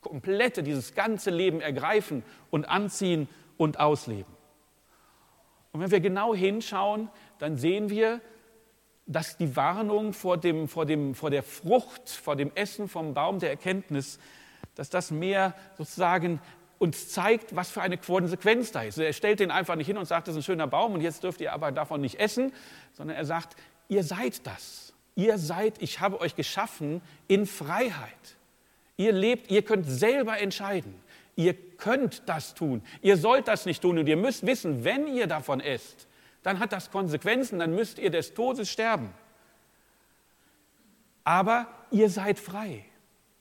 komplette, 0.00 0.62
dieses 0.64 0.94
ganze 0.94 1.30
Leben 1.30 1.60
ergreifen 1.60 2.24
und 2.50 2.68
anziehen 2.68 3.28
und 3.56 3.78
ausleben. 3.78 4.40
Und 5.72 5.80
wenn 5.80 5.90
wir 5.92 6.00
genau 6.00 6.34
hinschauen, 6.34 7.08
dann 7.38 7.56
sehen 7.56 7.90
wir, 7.90 8.20
dass 9.10 9.36
die 9.36 9.56
Warnung 9.56 10.12
vor, 10.12 10.38
dem, 10.38 10.68
vor, 10.68 10.86
dem, 10.86 11.16
vor 11.16 11.30
der 11.30 11.42
Frucht, 11.42 12.08
vor 12.08 12.36
dem 12.36 12.52
Essen 12.54 12.88
vom 12.88 13.12
Baum 13.12 13.40
der 13.40 13.50
Erkenntnis, 13.50 14.20
dass 14.76 14.88
das 14.88 15.10
mehr 15.10 15.54
sozusagen 15.76 16.40
uns 16.78 17.08
zeigt, 17.08 17.56
was 17.56 17.70
für 17.70 17.82
eine 17.82 17.98
Konsequenz 17.98 18.70
da 18.70 18.82
ist. 18.82 18.98
Er 18.98 19.12
stellt 19.12 19.40
den 19.40 19.50
einfach 19.50 19.74
nicht 19.74 19.88
hin 19.88 19.98
und 19.98 20.06
sagt, 20.06 20.28
das 20.28 20.36
ist 20.36 20.42
ein 20.42 20.44
schöner 20.44 20.68
Baum 20.68 20.94
und 20.94 21.00
jetzt 21.00 21.24
dürft 21.24 21.40
ihr 21.40 21.52
aber 21.52 21.72
davon 21.72 22.00
nicht 22.00 22.20
essen, 22.20 22.52
sondern 22.92 23.16
er 23.16 23.24
sagt, 23.24 23.56
ihr 23.88 24.04
seid 24.04 24.46
das. 24.46 24.94
Ihr 25.16 25.38
seid, 25.38 25.82
ich 25.82 25.98
habe 25.98 26.20
euch 26.20 26.36
geschaffen 26.36 27.02
in 27.26 27.46
Freiheit. 27.46 28.36
Ihr 28.96 29.12
lebt, 29.12 29.50
ihr 29.50 29.62
könnt 29.62 29.86
selber 29.86 30.38
entscheiden. 30.38 30.94
Ihr 31.34 31.54
könnt 31.54 32.22
das 32.26 32.54
tun. 32.54 32.82
Ihr 33.02 33.16
sollt 33.16 33.48
das 33.48 33.66
nicht 33.66 33.82
tun 33.82 33.98
und 33.98 34.06
ihr 34.06 34.16
müsst 34.16 34.46
wissen, 34.46 34.84
wenn 34.84 35.08
ihr 35.08 35.26
davon 35.26 35.58
esst, 35.60 36.06
dann 36.42 36.58
hat 36.58 36.72
das 36.72 36.90
Konsequenzen, 36.90 37.58
dann 37.58 37.74
müsst 37.74 37.98
ihr 37.98 38.10
des 38.10 38.34
Todes 38.34 38.70
sterben. 38.70 39.12
Aber 41.24 41.66
ihr 41.90 42.08
seid 42.08 42.38
frei. 42.38 42.84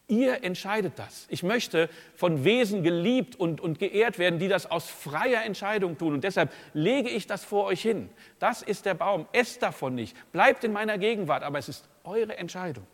Ihr 0.08 0.44
entscheidet 0.44 0.98
das. 0.98 1.28
Ich 1.30 1.44
möchte 1.44 1.88
von 2.16 2.44
Wesen 2.44 2.82
geliebt 2.82 3.36
und, 3.36 3.62
und 3.62 3.78
geehrt 3.78 4.18
werden, 4.18 4.40
die 4.40 4.48
das 4.48 4.70
aus 4.70 4.90
freier 4.90 5.44
Entscheidung 5.44 6.00
tun. 6.00 6.16
Und 6.16 6.24
deshalb 6.24 6.52
lege 6.74 7.10
ich 7.10 7.28
das 7.28 7.46
vor 7.46 7.66
euch 7.66 7.84
hin. 7.84 8.10
Das 8.40 8.64
ist 8.64 8.88
der 8.88 8.96
Baum. 8.96 9.28
Esst 9.34 9.62
davon 9.62 9.94
nicht. 9.94 10.18
Bleibt 10.32 10.64
in 10.64 10.74
meiner 10.74 10.98
Gegenwart, 10.98 11.44
aber 11.44 11.60
es 11.60 11.70
ist 11.70 11.88
eure 12.04 12.36
Entscheidung. 12.38 12.88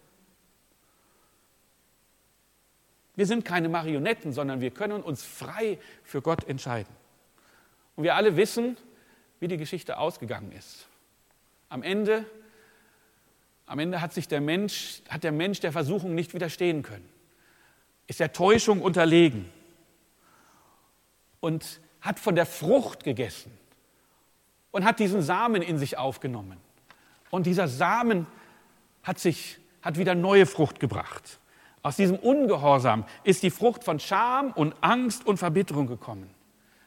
Wir 3.15 3.25
sind 3.25 3.45
keine 3.45 3.69
Marionetten, 3.69 4.33
sondern 4.33 4.59
wir 4.59 4.71
können 4.71 5.01
uns 5.01 5.23
frei 5.23 5.79
für 6.03 6.21
Gott 6.21 6.43
entscheiden. 6.49 6.93
Und 7.95 8.03
wir 8.03 8.15
alle 8.15 8.35
wissen, 8.35 8.75
wie 9.39 9.47
die 9.47 9.57
Geschichte 9.57 9.97
ausgegangen 9.97 10.51
ist. 10.51 10.87
Am 11.69 11.83
Ende, 11.83 12.25
am 13.65 13.79
Ende 13.79 14.01
hat 14.01 14.13
sich 14.13 14.27
der 14.27 14.41
Mensch, 14.41 15.01
hat 15.09 15.23
der 15.23 15.31
Mensch 15.31 15.59
der 15.59 15.71
Versuchung 15.71 16.15
nicht 16.15 16.33
widerstehen 16.33 16.83
können, 16.83 17.07
ist 18.07 18.19
der 18.19 18.33
Täuschung 18.33 18.81
unterlegen 18.81 19.49
und 21.39 21.79
hat 22.01 22.19
von 22.19 22.35
der 22.35 22.45
Frucht 22.45 23.03
gegessen 23.03 23.51
und 24.71 24.85
hat 24.85 24.99
diesen 24.99 25.21
Samen 25.21 25.61
in 25.61 25.77
sich 25.77 25.97
aufgenommen. 25.97 26.57
Und 27.31 27.45
dieser 27.45 27.67
Samen 27.67 28.27
hat 29.03 29.19
sich 29.19 29.57
hat 29.85 29.97
wieder 29.97 30.15
neue 30.15 30.47
Frucht 30.47 30.79
gebracht. 30.79 31.39
Aus 31.83 31.95
diesem 31.95 32.17
Ungehorsam 32.17 33.05
ist 33.23 33.43
die 33.43 33.51
Frucht 33.51 33.83
von 33.83 33.99
Scham 33.99 34.51
und 34.51 34.75
Angst 34.81 35.27
und 35.27 35.37
Verbitterung 35.37 35.85
gekommen. 35.85 36.27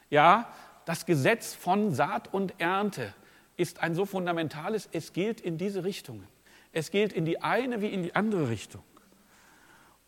Ja, 0.09 0.51
das 0.89 1.05
Gesetz 1.05 1.53
von 1.53 1.93
Saat 1.93 2.33
und 2.33 2.55
Ernte 2.57 3.13
ist 3.57 3.83
ein 3.83 3.93
so 3.93 4.07
fundamentales, 4.07 4.89
es 4.91 5.13
gilt 5.13 5.39
in 5.39 5.59
diese 5.59 5.83
Richtungen. 5.83 6.27
Es 6.71 6.89
gilt 6.89 7.13
in 7.13 7.25
die 7.25 7.43
eine 7.43 7.83
wie 7.83 7.89
in 7.89 8.01
die 8.01 8.15
andere 8.15 8.49
Richtung. 8.49 8.81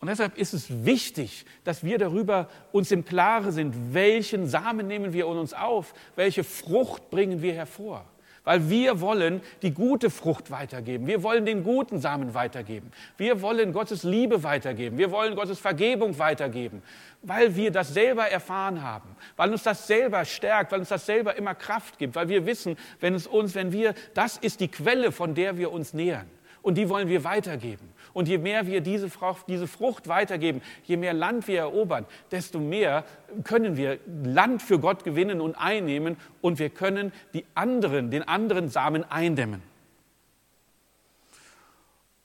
Und 0.00 0.08
deshalb 0.08 0.36
ist 0.36 0.52
es 0.52 0.84
wichtig, 0.84 1.46
dass 1.62 1.84
wir 1.84 1.98
darüber 1.98 2.48
uns 2.72 2.90
im 2.90 3.04
Klaren 3.04 3.52
sind, 3.52 3.94
welchen 3.94 4.48
Samen 4.48 4.88
nehmen 4.88 5.12
wir 5.12 5.26
in 5.26 5.38
uns 5.38 5.54
auf, 5.54 5.94
welche 6.16 6.42
Frucht 6.42 7.10
bringen 7.10 7.42
wir 7.42 7.54
hervor 7.54 8.04
weil 8.44 8.68
wir 8.68 9.00
wollen 9.00 9.40
die 9.62 9.72
gute 9.72 10.10
Frucht 10.10 10.50
weitergeben. 10.50 11.06
Wir 11.06 11.22
wollen 11.22 11.46
den 11.46 11.62
guten 11.62 12.00
Samen 12.00 12.34
weitergeben. 12.34 12.90
Wir 13.16 13.40
wollen 13.40 13.72
Gottes 13.72 14.02
Liebe 14.02 14.42
weitergeben. 14.42 14.98
Wir 14.98 15.10
wollen 15.10 15.34
Gottes 15.36 15.58
Vergebung 15.58 16.18
weitergeben, 16.18 16.82
weil 17.22 17.54
wir 17.54 17.70
das 17.70 17.94
selber 17.94 18.28
erfahren 18.28 18.82
haben, 18.82 19.16
weil 19.36 19.50
uns 19.50 19.62
das 19.62 19.86
selber 19.86 20.24
stärkt, 20.24 20.72
weil 20.72 20.80
uns 20.80 20.88
das 20.88 21.06
selber 21.06 21.36
immer 21.36 21.54
Kraft 21.54 21.98
gibt, 21.98 22.14
weil 22.14 22.28
wir 22.28 22.46
wissen, 22.46 22.76
wenn 23.00 23.14
es 23.14 23.26
uns, 23.26 23.54
wenn 23.54 23.72
wir, 23.72 23.94
das 24.14 24.36
ist 24.38 24.60
die 24.60 24.68
Quelle, 24.68 25.12
von 25.12 25.34
der 25.34 25.56
wir 25.56 25.70
uns 25.70 25.92
nähern. 25.92 26.26
Und 26.62 26.76
die 26.76 26.88
wollen 26.88 27.08
wir 27.08 27.24
weitergeben. 27.24 27.91
Und 28.12 28.28
je 28.28 28.38
mehr 28.38 28.66
wir 28.66 28.80
diese 28.80 29.08
Frucht, 29.08 30.08
weitergeben, 30.08 30.62
je 30.84 30.96
mehr 30.96 31.14
Land 31.14 31.48
wir 31.48 31.60
erobern, 31.60 32.06
desto 32.30 32.58
mehr 32.58 33.04
können 33.44 33.76
wir 33.76 33.98
Land 34.24 34.62
für 34.62 34.78
Gott 34.78 35.04
gewinnen 35.04 35.40
und 35.40 35.54
einnehmen 35.54 36.16
und 36.40 36.58
wir 36.58 36.70
können 36.70 37.12
die 37.32 37.46
anderen, 37.54 38.10
den 38.10 38.26
anderen 38.26 38.68
Samen 38.68 39.10
eindämmen. 39.10 39.62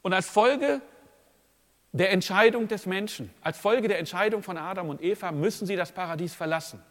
Und 0.02 0.14
als 0.14 0.30
Folge 0.30 0.82
der 1.92 2.12
Entscheidung 2.12 2.68
des 2.68 2.86
Menschen, 2.86 3.30
als 3.42 3.58
Folge 3.58 3.88
der 3.88 4.00
Entscheidung 4.00 4.44
von 4.44 4.58
Adam 4.58 4.90
und 4.90 5.02
Eva 5.02 5.32
müssen 5.32 5.66
sie 5.66 5.76
das 5.76 5.92
Paradies 5.92 6.34
verlassen. 6.34 6.82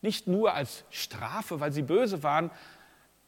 Nicht 0.00 0.26
nur 0.26 0.54
als 0.54 0.84
Strafe, 0.90 1.60
weil 1.60 1.72
sie 1.72 1.82
böse 1.82 2.22
waren, 2.22 2.50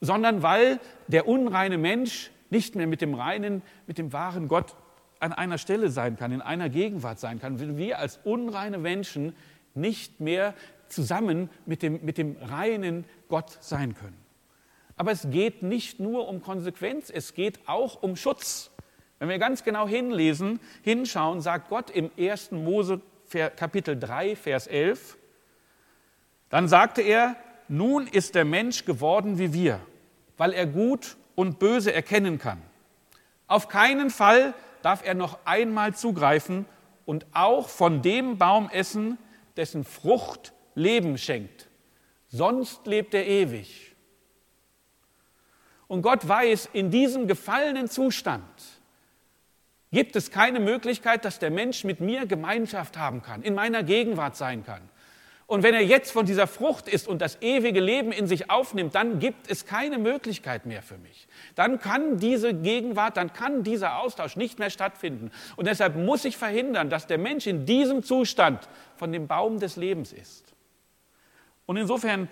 sondern 0.00 0.42
weil 0.42 0.80
der 1.08 1.26
unreine 1.26 1.78
Mensch 1.78 2.30
nicht 2.50 2.74
mehr 2.74 2.86
mit 2.86 3.00
dem 3.00 3.14
reinen, 3.14 3.62
mit 3.86 3.98
dem 3.98 4.12
wahren 4.12 4.48
Gott 4.48 4.76
an 5.20 5.32
einer 5.32 5.58
Stelle 5.58 5.90
sein 5.90 6.16
kann, 6.16 6.32
in 6.32 6.42
einer 6.42 6.68
Gegenwart 6.68 7.18
sein 7.18 7.40
kann, 7.40 7.60
wenn 7.60 7.76
wir 7.76 7.98
als 7.98 8.18
unreine 8.24 8.78
Menschen 8.78 9.34
nicht 9.74 10.20
mehr 10.20 10.54
zusammen 10.88 11.50
mit 11.64 11.82
dem, 11.82 12.04
mit 12.04 12.18
dem 12.18 12.36
reinen 12.40 13.04
Gott 13.28 13.58
sein 13.60 13.94
können. 13.94 14.16
Aber 14.96 15.12
es 15.12 15.28
geht 15.30 15.62
nicht 15.62 16.00
nur 16.00 16.28
um 16.28 16.42
Konsequenz, 16.42 17.10
es 17.10 17.34
geht 17.34 17.68
auch 17.68 18.02
um 18.02 18.16
Schutz. 18.16 18.70
Wenn 19.18 19.28
wir 19.28 19.38
ganz 19.38 19.64
genau 19.64 19.86
hinlesen, 19.86 20.60
hinschauen, 20.82 21.40
sagt 21.40 21.68
Gott 21.68 21.90
im 21.90 22.10
1. 22.18 22.52
Mose 22.52 23.00
Kapitel 23.56 23.98
3, 23.98 24.36
Vers 24.36 24.66
11, 24.66 25.18
dann 26.48 26.68
sagte 26.68 27.02
er, 27.02 27.36
nun 27.68 28.06
ist 28.06 28.34
der 28.34 28.44
Mensch 28.44 28.84
geworden 28.84 29.38
wie 29.38 29.52
wir, 29.52 29.80
weil 30.36 30.52
er 30.52 30.66
gut 30.66 31.16
und 31.34 31.58
böse 31.58 31.92
erkennen 31.92 32.38
kann. 32.38 32.62
Auf 33.48 33.68
keinen 33.68 34.10
Fall 34.10 34.54
darf 34.86 35.04
er 35.04 35.14
noch 35.14 35.40
einmal 35.44 35.96
zugreifen 35.96 36.64
und 37.06 37.26
auch 37.32 37.68
von 37.68 38.02
dem 38.02 38.38
Baum 38.38 38.70
essen, 38.70 39.18
dessen 39.56 39.82
Frucht 39.82 40.52
Leben 40.76 41.18
schenkt. 41.18 41.66
Sonst 42.28 42.86
lebt 42.86 43.12
er 43.12 43.26
ewig. 43.26 43.96
Und 45.88 46.02
Gott 46.02 46.28
weiß, 46.28 46.68
in 46.72 46.92
diesem 46.92 47.26
gefallenen 47.26 47.88
Zustand 47.88 48.44
gibt 49.90 50.14
es 50.14 50.30
keine 50.30 50.60
Möglichkeit, 50.60 51.24
dass 51.24 51.40
der 51.40 51.50
Mensch 51.50 51.82
mit 51.82 51.98
mir 51.98 52.24
Gemeinschaft 52.24 52.96
haben 52.96 53.22
kann, 53.22 53.42
in 53.42 53.56
meiner 53.56 53.82
Gegenwart 53.82 54.36
sein 54.36 54.64
kann. 54.64 54.88
Und 55.48 55.62
wenn 55.62 55.74
er 55.74 55.84
jetzt 55.84 56.10
von 56.10 56.26
dieser 56.26 56.48
Frucht 56.48 56.88
isst 56.88 57.06
und 57.06 57.20
das 57.20 57.40
ewige 57.40 57.78
Leben 57.78 58.10
in 58.10 58.26
sich 58.26 58.50
aufnimmt, 58.50 58.96
dann 58.96 59.20
gibt 59.20 59.48
es 59.48 59.64
keine 59.64 59.96
Möglichkeit 59.98 60.66
mehr 60.66 60.82
für 60.82 60.98
mich. 60.98 61.28
Dann 61.54 61.78
kann 61.78 62.18
diese 62.18 62.52
Gegenwart, 62.52 63.16
dann 63.16 63.32
kann 63.32 63.62
dieser 63.62 64.00
Austausch 64.00 64.34
nicht 64.34 64.58
mehr 64.58 64.70
stattfinden. 64.70 65.30
Und 65.54 65.68
deshalb 65.68 65.94
muss 65.94 66.24
ich 66.24 66.36
verhindern, 66.36 66.90
dass 66.90 67.06
der 67.06 67.18
Mensch 67.18 67.46
in 67.46 67.64
diesem 67.64 68.02
Zustand 68.02 68.68
von 68.96 69.12
dem 69.12 69.28
Baum 69.28 69.60
des 69.60 69.76
Lebens 69.76 70.12
ist. 70.12 70.52
Und 71.64 71.76
insofern 71.76 72.28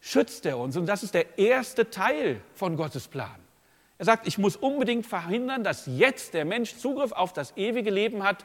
schützt 0.00 0.44
er 0.44 0.58
uns. 0.58 0.76
Und 0.76 0.86
das 0.86 1.04
ist 1.04 1.14
der 1.14 1.38
erste 1.38 1.90
Teil 1.90 2.40
von 2.54 2.76
Gottes 2.76 3.06
Plan. 3.06 3.30
Er 3.98 4.06
sagt, 4.06 4.26
ich 4.26 4.38
muss 4.38 4.56
unbedingt 4.56 5.06
verhindern, 5.06 5.62
dass 5.62 5.86
jetzt 5.86 6.34
der 6.34 6.44
Mensch 6.44 6.76
Zugriff 6.76 7.12
auf 7.12 7.32
das 7.32 7.56
ewige 7.56 7.90
Leben 7.90 8.24
hat, 8.24 8.44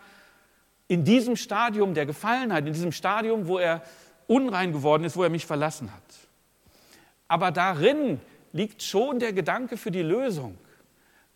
in 0.88 1.04
diesem 1.04 1.36
Stadium 1.36 1.94
der 1.94 2.06
Gefallenheit, 2.06 2.66
in 2.66 2.74
diesem 2.74 2.92
Stadium, 2.92 3.48
wo 3.48 3.58
er 3.58 3.82
unrein 4.28 4.72
geworden 4.72 5.04
ist, 5.04 5.18
wo 5.18 5.24
er 5.24 5.30
mich 5.30 5.46
verlassen 5.46 5.92
hat. 5.92 6.04
Aber 7.28 7.52
darin 7.52 8.20
liegt 8.54 8.84
schon 8.84 9.20
der 9.20 9.34
Gedanke 9.34 9.78
für 9.78 9.92
die 9.92 10.04
Lösung. 10.04 10.58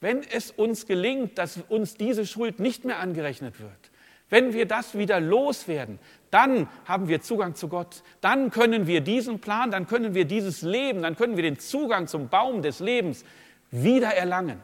wenn 0.01 0.23
es 0.23 0.51
uns 0.51 0.85
gelingt, 0.85 1.37
dass 1.37 1.59
uns 1.67 1.95
diese 1.95 2.25
Schuld 2.25 2.59
nicht 2.59 2.85
mehr 2.85 2.99
angerechnet 2.99 3.59
wird, 3.59 3.91
wenn 4.29 4.53
wir 4.53 4.65
das 4.65 4.97
wieder 4.97 5.19
loswerden, 5.19 5.99
dann 6.29 6.69
haben 6.85 7.07
wir 7.07 7.21
Zugang 7.21 7.55
zu 7.55 7.67
Gott. 7.67 8.03
Dann 8.21 8.51
können 8.51 8.85
wir 8.85 9.01
diesen 9.01 9.39
Plan, 9.39 9.71
dann 9.71 9.87
können 9.87 10.13
wir 10.13 10.25
dieses 10.25 10.61
Leben, 10.61 11.01
dann 11.01 11.15
können 11.15 11.35
wir 11.35 11.43
den 11.43 11.59
Zugang 11.59 12.07
zum 12.07 12.29
Baum 12.29 12.61
des 12.61 12.79
Lebens 12.79 13.25
wieder 13.71 14.13
erlangen. 14.13 14.61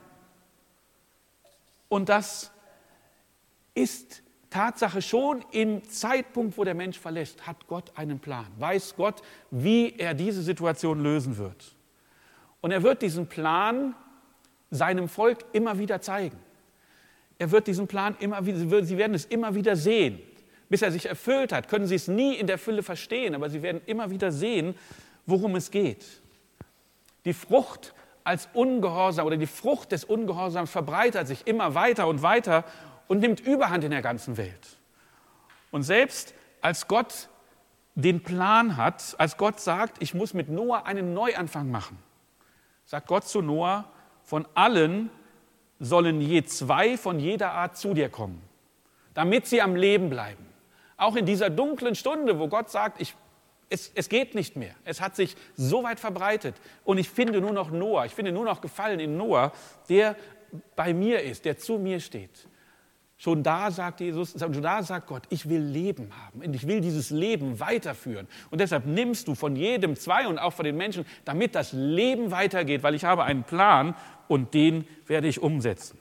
Und 1.90 2.10
das 2.10 2.52
ist 3.74 4.22
Tatsache 4.56 5.02
schon 5.02 5.44
im 5.52 5.84
Zeitpunkt, 5.84 6.58
wo 6.58 6.64
der 6.64 6.76
Mensch 6.76 6.98
verlässt, 6.98 7.46
hat 7.46 7.68
Gott 7.68 7.92
einen 7.96 8.20
Plan. 8.20 8.48
Weiß 8.58 8.96
Gott, 8.96 9.22
wie 9.52 9.94
er 9.98 10.14
diese 10.14 10.42
Situation 10.42 11.04
lösen 11.04 11.38
wird. 11.38 11.76
Und 12.62 12.72
er 12.72 12.82
wird 12.82 13.02
diesen 13.02 13.28
Plan 13.28 13.94
seinem 14.72 15.10
Volk 15.10 15.40
immer 15.52 15.78
wieder 15.78 16.00
zeigen. 16.00 16.38
Er 17.38 17.52
wird 17.52 17.68
diesen 17.68 17.88
Plan 17.88 18.16
immer 18.22 18.46
wieder, 18.46 18.86
sie 18.86 18.98
werden 18.98 19.14
es 19.14 19.26
immer 19.26 19.54
wieder 19.56 19.76
sehen. 19.76 20.20
Bis 20.70 20.82
er 20.82 20.94
sich 20.94 21.06
erfüllt 21.08 21.52
hat, 21.52 21.68
können 21.68 21.86
sie 21.86 21.96
es 21.96 22.08
nie 22.08 22.36
in 22.36 22.48
der 22.48 22.58
Fülle 22.58 22.82
verstehen, 22.82 23.36
aber 23.36 23.50
sie 23.50 23.62
werden 23.62 23.82
immer 23.86 24.10
wieder 24.10 24.32
sehen, 24.32 24.74
worum 25.26 25.58
es 25.58 25.70
geht. 25.70 26.06
Die 27.26 27.34
Frucht 27.34 27.94
als 28.24 28.48
Ungehorsam 28.54 29.28
oder 29.28 29.36
die 29.36 29.48
Frucht 29.48 29.92
des 29.92 30.06
Ungehorsams 30.06 30.72
verbreitert 30.72 31.28
sich 31.28 31.46
immer 31.46 31.76
weiter 31.76 32.08
und 32.08 32.22
weiter 32.22 32.64
und 33.08 33.20
nimmt 33.20 33.40
Überhand 33.40 33.84
in 33.84 33.92
der 33.92 34.02
ganzen 34.02 34.38
Welt. 34.38 34.78
Und 35.72 35.84
selbst 35.84 36.34
als 36.62 36.88
Gott 36.88 37.30
den 37.96 38.24
Plan 38.24 38.78
hat, 38.78 39.16
als 39.18 39.38
Gott 39.38 39.60
sagt, 39.60 40.02
ich 40.02 40.14
muss 40.14 40.34
mit 40.34 40.50
Noah 40.50 40.86
einen 40.86 41.14
Neuanfang 41.14 41.72
machen, 41.72 41.98
sagt 42.86 43.08
Gott 43.08 43.28
zu 43.28 43.42
Noah, 43.42 43.86
von 44.24 44.48
allen 44.54 45.10
sollen 45.80 46.22
je 46.22 46.44
zwei 46.44 46.98
von 46.98 47.20
jeder 47.20 47.52
Art 47.52 47.78
zu 47.78 47.94
dir 47.94 48.10
kommen, 48.10 48.42
damit 49.14 49.48
sie 49.48 49.62
am 49.62 49.76
Leben 49.76 50.10
bleiben. 50.10 50.46
Auch 50.98 51.16
in 51.16 51.26
dieser 51.26 51.50
dunklen 51.50 51.96
Stunde, 51.96 52.40
wo 52.40 52.48
Gott 52.48 52.70
sagt, 52.70 53.02
ich, 53.02 53.16
es, 53.70 53.92
es 53.96 54.10
geht 54.10 54.36
nicht 54.36 54.56
mehr. 54.56 54.76
Es 54.86 55.02
hat 55.02 55.16
sich 55.16 55.36
so 55.56 55.84
weit 55.84 56.00
verbreitet. 56.00 56.56
Und 56.84 56.98
ich 56.98 57.10
finde 57.10 57.42
nur 57.42 57.52
noch 57.52 57.72
Noah, 57.72 58.06
ich 58.06 58.14
finde 58.14 58.32
nur 58.32 58.46
noch 58.46 58.62
Gefallen 58.62 59.00
in 59.00 59.18
Noah, 59.18 59.52
der 59.90 60.16
bei 60.76 60.94
mir 60.94 61.22
ist, 61.22 61.46
der 61.46 61.58
zu 61.58 61.78
mir 61.78 62.00
steht. 62.00 62.48
Schon 63.18 63.44
da 63.44 63.72
sagt 63.72 64.02
Jesus, 64.02 64.36
schon 64.38 64.62
da 64.62 64.84
sagt 64.84 65.08
Gott, 65.08 65.24
ich 65.30 65.48
will 65.48 65.62
Leben 65.62 66.12
haben 66.26 66.42
und 66.42 66.54
ich 66.54 66.68
will 66.68 66.82
dieses 66.82 67.12
Leben 67.12 67.60
weiterführen. 67.62 68.28
Und 68.52 68.60
deshalb 68.60 68.86
nimmst 68.86 69.28
du 69.28 69.36
von 69.36 69.56
jedem 69.56 69.96
zwei 69.96 70.28
und 70.28 70.38
auch 70.38 70.52
von 70.52 70.66
den 70.66 70.76
Menschen, 70.76 71.06
damit 71.24 71.56
das 71.56 71.72
Leben 71.72 72.32
weitergeht, 72.32 72.84
weil 72.84 72.94
ich 72.94 73.06
habe 73.06 73.24
einen 73.24 73.44
Plan 73.44 73.96
und 74.28 74.54
den 74.54 74.86
werde 75.08 75.30
ich 75.30 75.42
umsetzen. 75.42 75.98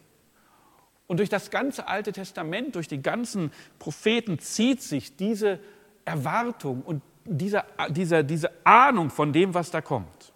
Und 1.06 1.18
durch 1.18 1.28
das 1.28 1.50
ganze 1.50 1.87
Alte 1.87 2.11
Testament, 2.12 2.75
durch 2.75 2.88
die 2.88 3.00
ganzen 3.00 3.52
Propheten 3.78 4.40
zieht 4.40 4.83
sich 4.83 5.16
diese 5.16 5.61
Erwartung 6.04 6.83
und 6.83 7.00
diese, 7.25 7.62
diese, 7.90 8.25
diese 8.25 8.50
Ahnung 8.64 9.11
von 9.11 9.33
dem, 9.33 9.54
was 9.54 9.71
da 9.71 9.80
kommt. 9.80 10.33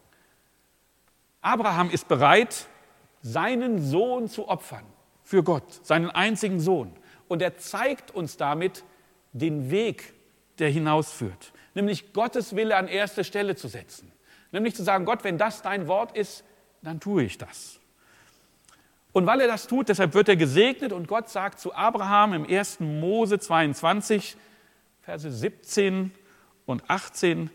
Abraham 1.41 1.91
ist 1.91 2.07
bereit, 2.07 2.67
seinen 3.21 3.83
Sohn 3.83 4.29
zu 4.29 4.49
opfern 4.49 4.85
für 5.29 5.43
Gott, 5.43 5.85
seinen 5.85 6.09
einzigen 6.09 6.59
Sohn. 6.59 6.91
Und 7.29 7.43
er 7.43 7.59
zeigt 7.59 8.11
uns 8.11 8.39
damit 8.39 8.83
den 9.35 9.71
Weg, 9.71 10.15
der 10.59 10.71
hinausführt, 10.71 11.53
nämlich 11.75 12.15
Gottes 12.15 12.57
Wille 12.57 12.75
an 12.75 12.89
erste 12.89 13.25
Stelle 13.25 13.55
zu 13.55 13.69
setzen. 13.69 14.11
Nämlich 14.53 14.75
zu 14.75 14.83
sagen, 14.83 15.05
Gott, 15.05 15.25
wenn 15.25 15.37
das 15.37 15.61
dein 15.61 15.87
Wort 15.87 16.17
ist, 16.17 16.45
dann 16.81 16.99
tue 16.99 17.25
ich 17.25 17.37
das. 17.37 17.79
Und 19.13 19.27
weil 19.27 19.43
er 19.43 19.49
das 19.49 19.67
tut, 19.67 19.91
deshalb 19.91 20.15
wird 20.15 20.31
er 20.31 20.37
gesegnet 20.37 20.95
und 20.95 21.09
Gott 21.09 21.29
sagt 21.29 21.61
zu 21.61 21.75
Abraham 21.75 22.33
im 22.33 22.47
1. 22.49 22.81
Mose 22.81 23.39
22, 23.39 24.35
Verse 25.03 25.31
17 25.31 26.11
und 26.65 26.89
18, 26.89 27.51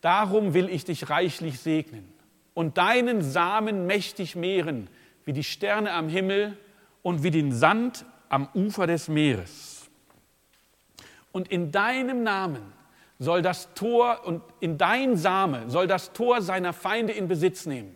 darum 0.00 0.54
will 0.54 0.68
ich 0.68 0.84
dich 0.84 1.10
reichlich 1.10 1.58
segnen 1.58 2.06
und 2.54 2.78
deinen 2.78 3.20
Samen 3.20 3.86
mächtig 3.86 4.36
mehren, 4.36 4.88
wie 5.24 5.32
die 5.32 5.44
Sterne 5.44 5.92
am 5.92 6.08
Himmel 6.08 6.56
und 7.06 7.22
wie 7.22 7.30
den 7.30 7.52
Sand 7.52 8.04
am 8.30 8.48
Ufer 8.52 8.88
des 8.88 9.06
Meeres. 9.06 9.88
Und 11.30 11.46
in 11.46 11.70
deinem 11.70 12.24
Namen 12.24 12.72
soll 13.20 13.42
das 13.42 13.72
Tor 13.74 14.26
und 14.26 14.42
in 14.58 14.76
dein 14.76 15.16
Same 15.16 15.70
soll 15.70 15.86
das 15.86 16.12
Tor 16.12 16.42
seiner 16.42 16.72
Feinde 16.72 17.12
in 17.12 17.28
Besitz 17.28 17.64
nehmen. 17.64 17.94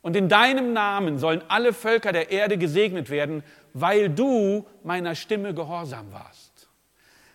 Und 0.00 0.16
in 0.16 0.30
deinem 0.30 0.72
Namen 0.72 1.18
sollen 1.18 1.44
alle 1.48 1.74
Völker 1.74 2.10
der 2.10 2.30
Erde 2.30 2.56
gesegnet 2.56 3.10
werden, 3.10 3.42
weil 3.74 4.08
du 4.08 4.66
meiner 4.82 5.14
Stimme 5.14 5.52
gehorsam 5.52 6.10
warst. 6.10 6.70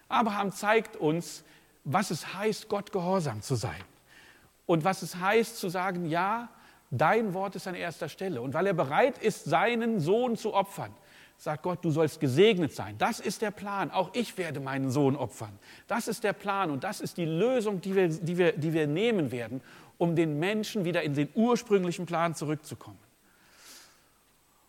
Abraham 0.09 0.51
zeigt 0.51 0.95
uns, 0.95 1.43
was 1.83 2.09
es 2.09 2.33
heißt, 2.33 2.69
Gott 2.69 2.91
gehorsam 2.91 3.43
zu 3.43 3.53
sein. 3.53 3.83
Und 4.65 4.83
was 4.83 5.03
es 5.03 5.17
heißt 5.17 5.59
zu 5.59 5.69
sagen, 5.69 6.07
ja, 6.07 6.49
dein 6.91 7.33
Wort 7.33 7.55
ist 7.55 7.67
an 7.67 7.75
erster 7.75 8.09
Stelle. 8.09 8.41
Und 8.41 8.53
weil 8.53 8.67
er 8.67 8.73
bereit 8.73 9.17
ist, 9.17 9.45
seinen 9.45 9.99
Sohn 9.99 10.37
zu 10.37 10.53
opfern, 10.53 10.93
sagt 11.37 11.63
Gott, 11.63 11.83
du 11.83 11.89
sollst 11.89 12.19
gesegnet 12.19 12.73
sein. 12.73 12.95
Das 12.99 13.19
ist 13.19 13.41
der 13.41 13.49
Plan. 13.49 13.89
Auch 13.89 14.11
ich 14.13 14.37
werde 14.37 14.59
meinen 14.59 14.91
Sohn 14.91 15.15
opfern. 15.15 15.57
Das 15.87 16.07
ist 16.07 16.23
der 16.23 16.33
Plan 16.33 16.69
und 16.69 16.83
das 16.83 17.01
ist 17.01 17.17
die 17.17 17.25
Lösung, 17.25 17.81
die 17.81 17.95
wir, 17.95 18.09
die 18.09 18.37
wir, 18.37 18.51
die 18.51 18.73
wir 18.73 18.85
nehmen 18.85 19.31
werden, 19.31 19.61
um 19.97 20.15
den 20.15 20.37
Menschen 20.37 20.85
wieder 20.85 21.01
in 21.01 21.15
den 21.15 21.29
ursprünglichen 21.33 22.05
Plan 22.05 22.35
zurückzukommen. 22.35 22.99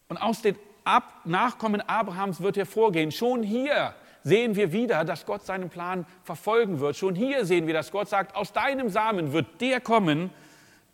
Und 0.09 0.17
aus 0.17 0.41
den 0.41 0.57
Ab 0.85 1.21
Nachkommen 1.25 1.81
Abrahams 1.81 2.41
wird 2.41 2.57
hervorgehen, 2.57 3.13
schon 3.13 3.45
hier 3.45 3.95
sehen 4.25 4.57
wir 4.57 4.73
wieder, 4.73 5.05
dass 5.05 5.27
Gott 5.27 5.47
seinen 5.47 5.71
Plan 5.71 6.07
verfolgen 6.25 6.81
wird. 6.81 6.97
Schon 6.97 7.15
hier 7.15 7.45
sehen 7.45 7.67
wir, 7.67 7.75
dass 7.75 7.93
Gott 7.93 8.09
sagt, 8.09 8.35
aus 8.35 8.53
deinem 8.53 8.89
Samen 8.89 9.33
wird 9.33 9.61
der 9.61 9.81
kommen, 9.81 10.31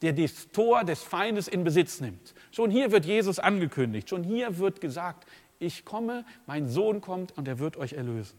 der 0.02 0.12
das 0.12 0.48
Tor 0.50 0.84
des 0.84 1.02
Feindes 1.02 1.48
in 1.48 1.64
Besitz 1.64 2.00
nimmt. 2.00 2.34
Schon 2.50 2.70
hier 2.70 2.92
wird 2.92 3.04
Jesus 3.04 3.38
angekündigt. 3.38 4.08
Schon 4.08 4.22
hier 4.22 4.58
wird 4.58 4.80
gesagt, 4.80 5.26
ich 5.58 5.84
komme, 5.84 6.24
mein 6.46 6.68
Sohn 6.68 7.00
kommt 7.00 7.36
und 7.36 7.48
er 7.48 7.58
wird 7.58 7.76
euch 7.76 7.94
erlösen. 7.94 8.38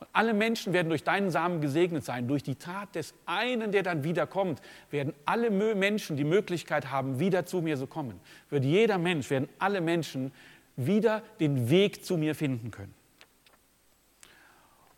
Und 0.00 0.08
alle 0.12 0.32
Menschen 0.32 0.72
werden 0.72 0.88
durch 0.88 1.04
deinen 1.04 1.30
Samen 1.30 1.60
gesegnet 1.60 2.04
sein. 2.04 2.26
Durch 2.26 2.42
die 2.42 2.54
Tat 2.54 2.94
des 2.94 3.14
einen, 3.26 3.70
der 3.70 3.82
dann 3.82 4.02
wiederkommt, 4.02 4.60
werden 4.90 5.12
alle 5.26 5.50
Menschen 5.50 6.16
die 6.16 6.24
Möglichkeit 6.24 6.90
haben, 6.90 7.20
wieder 7.20 7.44
zu 7.44 7.60
mir 7.60 7.76
zu 7.76 7.86
kommen. 7.86 8.18
Wird 8.48 8.64
jeder 8.64 8.96
Mensch, 8.96 9.28
werden 9.28 9.48
alle 9.58 9.80
Menschen 9.82 10.32
wieder 10.76 11.22
den 11.38 11.68
Weg 11.68 12.04
zu 12.04 12.16
mir 12.16 12.34
finden 12.34 12.70
können. 12.70 12.94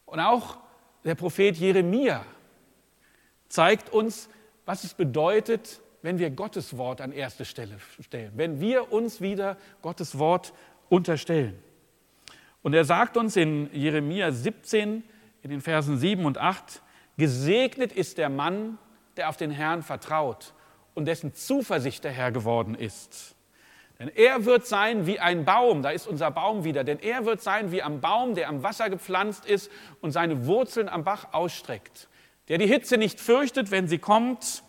Und 0.07 0.21
auch 0.21 0.59
der 1.05 1.17
Prophet 1.17 1.57
Jeremia 1.57 2.25
zeigt 3.49 3.91
uns, 3.91 4.29
was 4.65 4.85
es 4.85 4.95
bedeutet, 4.95 5.81
wenn 6.03 6.19
wir 6.19 6.31
Gottes 6.31 6.77
Wort 6.77 7.01
an 7.01 7.13
erste 7.13 7.45
Stelle 7.45 7.77
stellen, 8.01 8.33
wenn 8.35 8.61
wir 8.61 8.93
uns 8.93 9.21
wieder 9.21 9.57
Gottes 9.83 10.19
Wort 10.19 10.53
unterstellen. 10.89 11.59
Und 12.63 12.75
er 12.75 12.85
sagt 12.85 13.17
uns 13.17 13.37
in 13.37 13.71
Jeremia 13.73 14.31
17, 14.31 15.03
in 15.43 15.51
den 15.51 15.61
Versen 15.61 15.99
7 15.99 16.25
und 16.25 16.39
8, 16.39 16.83
gesegnet 17.17 17.93
ist 17.93 18.19
der 18.19 18.29
Mann, 18.29 18.79
der 19.17 19.29
auf 19.29 19.37
den 19.37 19.51
Herrn 19.51 19.83
vertraut 19.83 20.55
und 20.95 21.07
dessen 21.07 21.35
Zuversicht 21.35 22.05
der 22.05 22.13
Herr 22.13 22.33
geworden 22.33 22.75
ist. 22.75 23.35
Denn 23.99 24.09
er 24.09 24.45
wird 24.45 24.67
sein 24.67 25.07
wie 25.07 25.21
ein 25.21 25.45
Baum, 25.45 25.83
da 25.83 25.91
ist 25.91 26.07
unser 26.07 26.31
Baum 26.31 26.65
wieder, 26.65 26.83
denn 26.83 26.99
er 26.99 27.25
wird 27.25 27.41
sein 27.41 27.71
wie 27.71 27.83
ein 27.83 28.01
Baum, 28.01 28.35
der 28.35 28.49
am 28.49 28.63
Wasser 28.63 28.91
gepflanzt 28.91 29.45
ist 29.47 29.71
und 30.01 30.13
seine 30.13 30.47
Wurzeln 30.47 30.89
am 30.89 31.05
Bach 31.05 31.29
ausstreckt, 31.33 32.09
der 32.53 32.59
die 32.59 32.67
Hitze 32.67 32.99
nicht 32.99 33.19
fürchtet, 33.19 33.71
wenn 33.71 33.89
sie 33.89 33.97
kommt, 33.97 34.63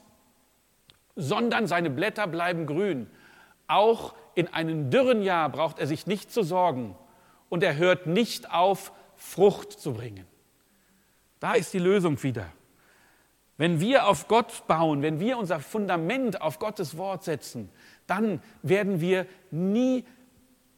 sondern 1.17 1.67
seine 1.67 1.89
Blätter 1.89 2.27
bleiben 2.27 2.65
grün. 2.65 3.09
Auch 3.67 4.15
in 4.35 4.47
einem 4.47 4.89
dürren 4.89 5.21
Jahr 5.21 5.49
braucht 5.49 5.79
er 5.79 5.87
sich 5.87 6.07
nicht 6.07 6.31
zu 6.31 6.43
sorgen, 6.43 6.95
und 7.49 7.61
er 7.61 7.75
hört 7.75 8.07
nicht 8.07 8.49
auf, 8.53 8.93
Frucht 9.17 9.73
zu 9.73 9.95
bringen. 9.95 10.25
Da 11.41 11.55
ist 11.55 11.73
die 11.73 11.79
Lösung 11.79 12.23
wieder. 12.23 12.45
Wenn 13.57 13.81
wir 13.81 14.07
auf 14.07 14.29
Gott 14.29 14.65
bauen, 14.65 15.01
wenn 15.01 15.19
wir 15.19 15.37
unser 15.37 15.59
Fundament 15.59 16.39
auf 16.39 16.59
Gottes 16.59 16.95
Wort 16.95 17.25
setzen, 17.25 17.69
dann 18.07 18.41
werden 18.61 19.01
wir 19.01 19.25
nie, 19.51 20.05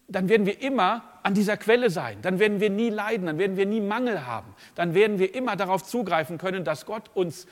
dann 0.08 0.28
werden 0.28 0.48
wir 0.48 0.60
immer 0.60 1.04
an 1.26 1.34
dieser 1.34 1.58
Quelle 1.58 1.90
sein. 1.90 2.22
Dann 2.22 2.38
werden 2.38 2.60
wir 2.60 2.70
nie 2.70 2.90
leiden, 2.90 3.26
dann 3.26 3.40
werden 3.40 3.58
wir 3.58 3.66
nie 3.66 3.82
Mangel 3.82 4.28
haben. 4.28 4.54
Dann 4.76 4.94
werden 4.94 5.18
wir 5.18 5.34
immer 5.34 5.56
darauf 5.56 5.84
zugreifen 5.84 6.38
können, 6.38 6.64
dass 6.64 6.86
Gott 6.86 7.10
uns, 7.16 7.48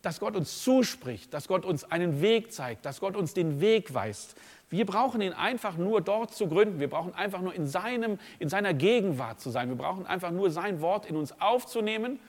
dass 0.00 0.20
Gott 0.20 0.36
uns 0.36 0.62
zuspricht, 0.62 1.34
dass 1.34 1.48
Gott 1.48 1.64
uns 1.64 1.90
einen 1.90 2.22
Weg 2.22 2.52
zeigt, 2.52 2.86
dass 2.86 3.00
Gott 3.00 3.16
uns 3.16 3.34
den 3.34 3.60
Weg 3.60 3.92
weist, 3.92 4.36
wir 4.70 4.86
brauchen 4.86 5.20
ihn 5.20 5.32
einfach 5.32 5.76
nur 5.76 6.00
dort 6.00 6.34
zu 6.34 6.48
gründen. 6.48 6.78
Wir 6.78 6.88
brauchen 6.90 7.14
einfach 7.14 7.40
nur 7.40 7.54
in, 7.54 7.66
seinem, 7.66 8.18
in 8.38 8.48
seiner 8.48 8.74
Gegenwart 8.74 9.40
zu 9.40 9.50
sein. 9.50 9.68
Wir 9.68 9.76
brauchen 9.76 10.06
einfach 10.06 10.30
nur 10.30 10.50
sein 10.50 10.80
Wort 10.80 11.06
in 11.06 11.16
uns 11.16 11.40
aufzunehmen. 11.40 12.20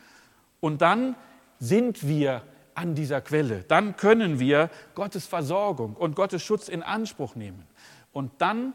Und 0.59 0.81
dann 0.81 1.15
sind 1.59 2.07
wir 2.07 2.41
an 2.73 2.95
dieser 2.95 3.21
Quelle. 3.21 3.63
Dann 3.67 3.97
können 3.97 4.39
wir 4.39 4.69
Gottes 4.93 5.25
Versorgung 5.25 5.95
und 5.95 6.15
Gottes 6.15 6.43
Schutz 6.43 6.69
in 6.69 6.81
Anspruch 6.83 7.35
nehmen. 7.35 7.65
Und 8.13 8.31
dann 8.39 8.73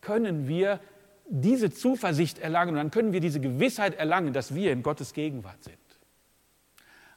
können 0.00 0.48
wir 0.48 0.80
diese 1.32 1.70
Zuversicht 1.70 2.40
erlangen 2.40 2.70
und 2.70 2.76
dann 2.76 2.90
können 2.90 3.12
wir 3.12 3.20
diese 3.20 3.40
Gewissheit 3.40 3.94
erlangen, 3.94 4.32
dass 4.32 4.54
wir 4.54 4.72
in 4.72 4.82
Gottes 4.82 5.14
Gegenwart 5.14 5.62
sind. 5.62 5.78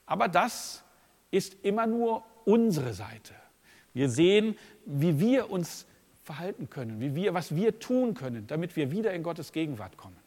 Aber 0.05 0.27
das 0.27 0.83
ist 1.31 1.57
immer 1.63 1.87
nur 1.87 2.23
unsere 2.45 2.93
Seite. 2.93 3.33
Wir 3.93 4.09
sehen, 4.09 4.55
wie 4.85 5.19
wir 5.19 5.49
uns 5.49 5.87
verhalten 6.23 6.69
können, 6.69 6.99
wie 7.01 7.15
wir, 7.15 7.33
was 7.33 7.55
wir 7.55 7.79
tun 7.79 8.13
können, 8.13 8.45
damit 8.45 8.75
wir 8.75 8.91
wieder 8.91 9.13
in 9.13 9.23
Gottes 9.23 9.51
Gegenwart 9.51 9.97
kommen. 9.97 10.17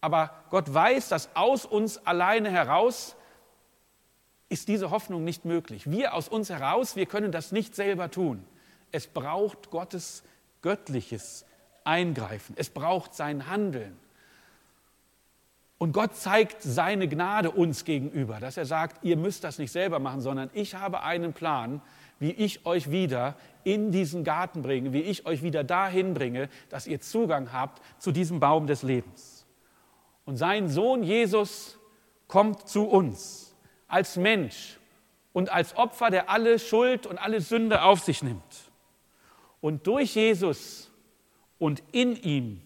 Aber 0.00 0.30
Gott 0.50 0.72
weiß, 0.72 1.08
dass 1.08 1.34
aus 1.34 1.64
uns 1.64 1.98
alleine 2.06 2.50
heraus 2.50 3.14
ist 4.48 4.68
diese 4.68 4.90
Hoffnung 4.90 5.24
nicht 5.24 5.44
möglich. 5.44 5.90
Wir 5.90 6.14
aus 6.14 6.28
uns 6.28 6.50
heraus, 6.50 6.96
wir 6.96 7.06
können 7.06 7.32
das 7.32 7.52
nicht 7.52 7.74
selber 7.76 8.10
tun. 8.10 8.44
Es 8.90 9.06
braucht 9.06 9.70
Gottes 9.70 10.22
göttliches 10.62 11.45
Eingreifen. 11.86 12.54
Es 12.58 12.70
braucht 12.70 13.14
sein 13.14 13.48
Handeln. 13.48 13.96
Und 15.78 15.92
Gott 15.92 16.14
zeigt 16.16 16.62
seine 16.62 17.06
Gnade 17.06 17.50
uns 17.50 17.84
gegenüber, 17.84 18.40
dass 18.40 18.56
er 18.56 18.64
sagt, 18.64 19.04
ihr 19.04 19.16
müsst 19.16 19.44
das 19.44 19.58
nicht 19.58 19.70
selber 19.70 19.98
machen, 19.98 20.22
sondern 20.22 20.50
ich 20.54 20.74
habe 20.74 21.02
einen 21.02 21.34
Plan, 21.34 21.82
wie 22.18 22.30
ich 22.30 22.64
euch 22.64 22.90
wieder 22.90 23.36
in 23.62 23.92
diesen 23.92 24.24
Garten 24.24 24.62
bringe, 24.62 24.94
wie 24.94 25.02
ich 25.02 25.26
euch 25.26 25.42
wieder 25.42 25.64
dahin 25.64 26.14
bringe, 26.14 26.48
dass 26.70 26.86
ihr 26.86 27.00
Zugang 27.00 27.52
habt 27.52 27.82
zu 27.98 28.10
diesem 28.10 28.40
Baum 28.40 28.66
des 28.66 28.82
Lebens. 28.82 29.44
Und 30.24 30.36
sein 30.36 30.68
Sohn 30.68 31.02
Jesus 31.02 31.78
kommt 32.26 32.68
zu 32.68 32.84
uns 32.84 33.54
als 33.86 34.16
Mensch 34.16 34.78
und 35.32 35.52
als 35.52 35.76
Opfer, 35.76 36.10
der 36.10 36.30
alle 36.30 36.58
Schuld 36.58 37.06
und 37.06 37.18
alle 37.18 37.42
Sünde 37.42 37.82
auf 37.82 38.00
sich 38.00 38.22
nimmt. 38.22 38.42
Und 39.60 39.86
durch 39.86 40.14
Jesus 40.14 40.90
und 41.58 41.82
in 41.92 42.16
ihm 42.16 42.60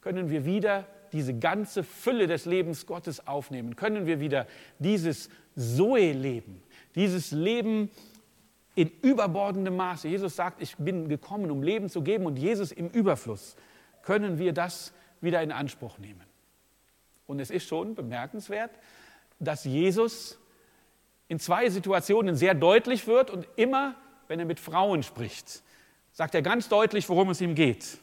können 0.00 0.30
wir 0.30 0.44
wieder 0.44 0.86
diese 1.12 1.34
ganze 1.34 1.82
Fülle 1.82 2.26
des 2.26 2.44
Lebens 2.44 2.86
Gottes 2.86 3.26
aufnehmen, 3.26 3.76
können 3.76 4.06
wir 4.06 4.20
wieder 4.20 4.46
dieses 4.78 5.30
Zoe-Leben, 5.56 6.62
dieses 6.94 7.30
Leben 7.30 7.90
in 8.74 8.90
überbordendem 9.02 9.76
Maße. 9.76 10.08
Jesus 10.08 10.36
sagt, 10.36 10.60
ich 10.60 10.76
bin 10.76 11.08
gekommen, 11.08 11.50
um 11.50 11.62
Leben 11.62 11.88
zu 11.88 12.02
geben 12.02 12.26
und 12.26 12.36
Jesus 12.36 12.72
im 12.72 12.88
Überfluss, 12.88 13.56
können 14.02 14.38
wir 14.38 14.52
das 14.52 14.92
wieder 15.20 15.42
in 15.42 15.50
Anspruch 15.50 15.98
nehmen. 15.98 16.22
Und 17.26 17.40
es 17.40 17.50
ist 17.50 17.66
schon 17.66 17.94
bemerkenswert, 17.94 18.70
dass 19.38 19.64
Jesus 19.64 20.38
in 21.28 21.38
zwei 21.38 21.68
Situationen 21.70 22.36
sehr 22.36 22.54
deutlich 22.54 23.06
wird 23.06 23.30
und 23.30 23.48
immer, 23.56 23.96
wenn 24.28 24.38
er 24.38 24.46
mit 24.46 24.60
Frauen 24.60 25.02
spricht, 25.02 25.62
sagt 26.12 26.34
er 26.34 26.42
ganz 26.42 26.68
deutlich, 26.68 27.08
worum 27.08 27.30
es 27.30 27.40
ihm 27.40 27.54
geht. 27.54 27.98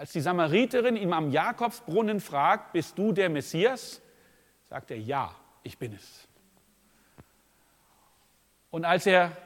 Als 0.00 0.12
die 0.12 0.22
Samariterin 0.22 0.96
ihm 0.96 1.12
am 1.12 1.30
Jakobsbrunnen 1.30 2.20
fragt, 2.20 2.72
bist 2.72 2.96
du 2.96 3.12
der 3.12 3.28
Messias? 3.28 4.00
sagt 4.70 4.90
er, 4.90 4.98
ja, 4.98 5.34
ich 5.62 5.76
bin 5.76 5.92
es. 5.92 6.26
Und 8.70 8.86
als 8.86 9.04
er 9.04 9.36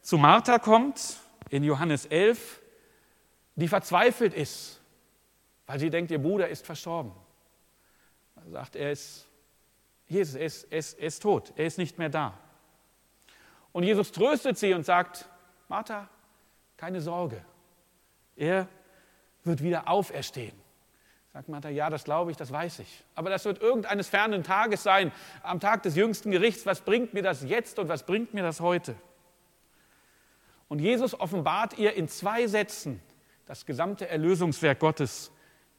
zu 0.00 0.16
Martha 0.16 0.58
kommt, 0.58 1.18
in 1.50 1.64
Johannes 1.64 2.06
11, 2.06 2.62
die 3.56 3.68
verzweifelt 3.68 4.32
ist, 4.32 4.80
weil 5.66 5.78
sie 5.78 5.90
denkt, 5.90 6.10
ihr 6.12 6.22
Bruder 6.22 6.48
ist 6.48 6.64
verstorben, 6.64 7.12
sagt 8.50 8.76
er 8.76 8.92
ist, 8.92 9.28
Jesus 10.06 10.34
er 10.34 10.46
ist, 10.46 10.64
er 10.72 10.78
ist, 10.78 10.98
er 10.98 11.06
ist 11.08 11.20
tot, 11.20 11.52
er 11.56 11.66
ist 11.66 11.76
nicht 11.76 11.98
mehr 11.98 12.08
da. 12.08 12.38
Und 13.72 13.82
Jesus 13.82 14.12
tröstet 14.12 14.56
sie 14.56 14.72
und 14.72 14.86
sagt, 14.86 15.28
Martha, 15.68 16.08
keine 16.78 17.02
Sorge, 17.02 17.44
er 18.34 18.66
wird 19.44 19.62
wieder 19.62 19.88
auferstehen. 19.88 20.54
Sagt 21.32 21.48
Martha, 21.48 21.68
ja, 21.68 21.90
das 21.90 22.04
glaube 22.04 22.32
ich, 22.32 22.36
das 22.36 22.50
weiß 22.50 22.80
ich. 22.80 23.04
Aber 23.14 23.30
das 23.30 23.44
wird 23.44 23.62
irgendeines 23.62 24.08
fernen 24.08 24.42
Tages 24.42 24.82
sein, 24.82 25.12
am 25.42 25.60
Tag 25.60 25.84
des 25.84 25.94
jüngsten 25.94 26.32
Gerichts. 26.32 26.66
Was 26.66 26.80
bringt 26.80 27.14
mir 27.14 27.22
das 27.22 27.44
jetzt 27.44 27.78
und 27.78 27.88
was 27.88 28.04
bringt 28.04 28.34
mir 28.34 28.42
das 28.42 28.60
heute? 28.60 28.96
Und 30.68 30.80
Jesus 30.80 31.18
offenbart 31.18 31.78
ihr 31.78 31.94
in 31.94 32.08
zwei 32.08 32.46
Sätzen 32.46 33.00
das 33.46 33.66
gesamte 33.66 34.08
Erlösungswerk 34.08 34.78
Gottes 34.78 35.30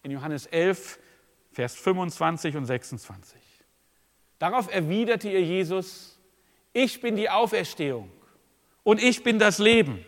in 0.04 0.12
Johannes 0.12 0.46
11, 0.46 1.00
Vers 1.52 1.76
25 1.76 2.56
und 2.56 2.66
26. 2.66 3.40
Darauf 4.40 4.74
erwiderte 4.74 5.30
ihr 5.30 5.42
Jesus, 5.42 6.18
ich 6.74 7.02
bin 7.02 7.16
die 7.16 7.30
Auferstehung 7.30 8.10
und 8.84 9.02
ich 9.02 9.24
bin 9.24 9.38
das 9.38 9.60
Leben. 9.60 10.06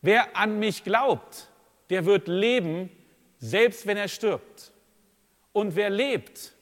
Wer 0.00 0.36
an 0.36 0.58
mich 0.58 0.84
glaubt, 0.84 1.48
der 1.92 2.06
wird 2.06 2.26
leben, 2.26 2.88
selbst 3.38 3.86
wenn 3.86 3.98
er 3.98 4.08
stirbt. 4.08 4.72
Und 5.52 5.76
wer 5.76 5.90
lebt 5.90 6.54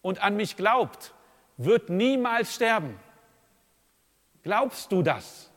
und 0.00 0.22
an 0.22 0.36
mich 0.36 0.56
glaubt, 0.56 1.12
wird 1.58 1.90
niemals 1.90 2.54
sterben. 2.54 2.98
Glaubst 4.42 4.90
du 4.90 5.02
das? 5.02 5.50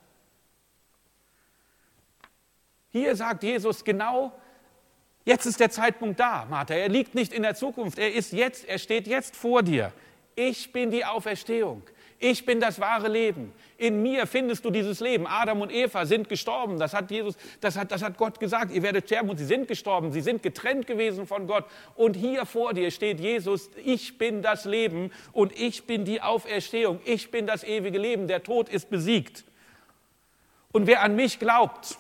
Hier 2.89 3.15
sagt 3.15 3.43
Jesus 3.43 3.85
genau, 3.85 4.33
jetzt 5.23 5.45
ist 5.45 5.61
der 5.61 5.71
Zeitpunkt 5.71 6.19
da, 6.19 6.45
Martha. 6.49 6.73
Er 6.73 6.89
liegt 6.89 7.15
nicht 7.15 7.31
in 7.31 7.43
der 7.43 7.55
Zukunft, 7.55 7.97
er 7.99 8.13
ist 8.13 8.33
jetzt, 8.33 8.65
er 8.65 8.77
steht 8.77 9.07
jetzt 9.07 9.37
vor 9.37 9.63
dir. 9.63 9.93
Ich 10.35 10.73
bin 10.73 10.91
die 10.91 11.05
Auferstehung. 11.05 11.81
Ich 12.25 12.45
bin 12.45 12.61
das 12.61 12.79
wahre 12.79 13.09
Leben. 13.09 13.51
In 13.77 14.01
mir 14.01 14.25
findest 14.27 14.63
du 14.63 14.69
dieses 14.69 15.01
Leben. 15.01 15.27
Adam 15.27 15.59
und 15.59 15.73
Eva 15.73 16.05
sind 16.05 16.29
gestorben. 16.29 16.79
Das 16.79 16.93
hat 16.93 17.11
Jesus, 17.11 17.35
das 17.59 17.75
hat, 17.75 17.91
das 17.91 18.01
hat 18.01 18.17
Gott 18.17 18.39
gesagt. 18.39 18.71
Ihr 18.71 18.81
werdet 18.81 19.07
sterben 19.07 19.29
und 19.29 19.35
sie 19.35 19.45
sind 19.45 19.67
gestorben. 19.67 20.13
Sie 20.13 20.21
sind 20.21 20.41
getrennt 20.41 20.87
gewesen 20.87 21.27
von 21.27 21.47
Gott. 21.47 21.65
Und 21.95 22.15
hier 22.15 22.45
vor 22.45 22.73
dir 22.73 22.91
steht 22.91 23.19
Jesus. 23.19 23.69
Ich 23.83 24.17
bin 24.17 24.41
das 24.41 24.63
Leben 24.63 25.11
und 25.33 25.51
ich 25.59 25.83
bin 25.83 26.05
die 26.05 26.21
Auferstehung. 26.21 27.01
Ich 27.03 27.29
bin 27.29 27.45
das 27.45 27.65
ewige 27.65 27.97
Leben. 27.97 28.29
Der 28.29 28.41
Tod 28.41 28.69
ist 28.69 28.89
besiegt. 28.89 29.43
Und 30.71 30.87
wer 30.87 31.01
an 31.01 31.17
mich 31.17 31.39
glaubt, 31.39 31.97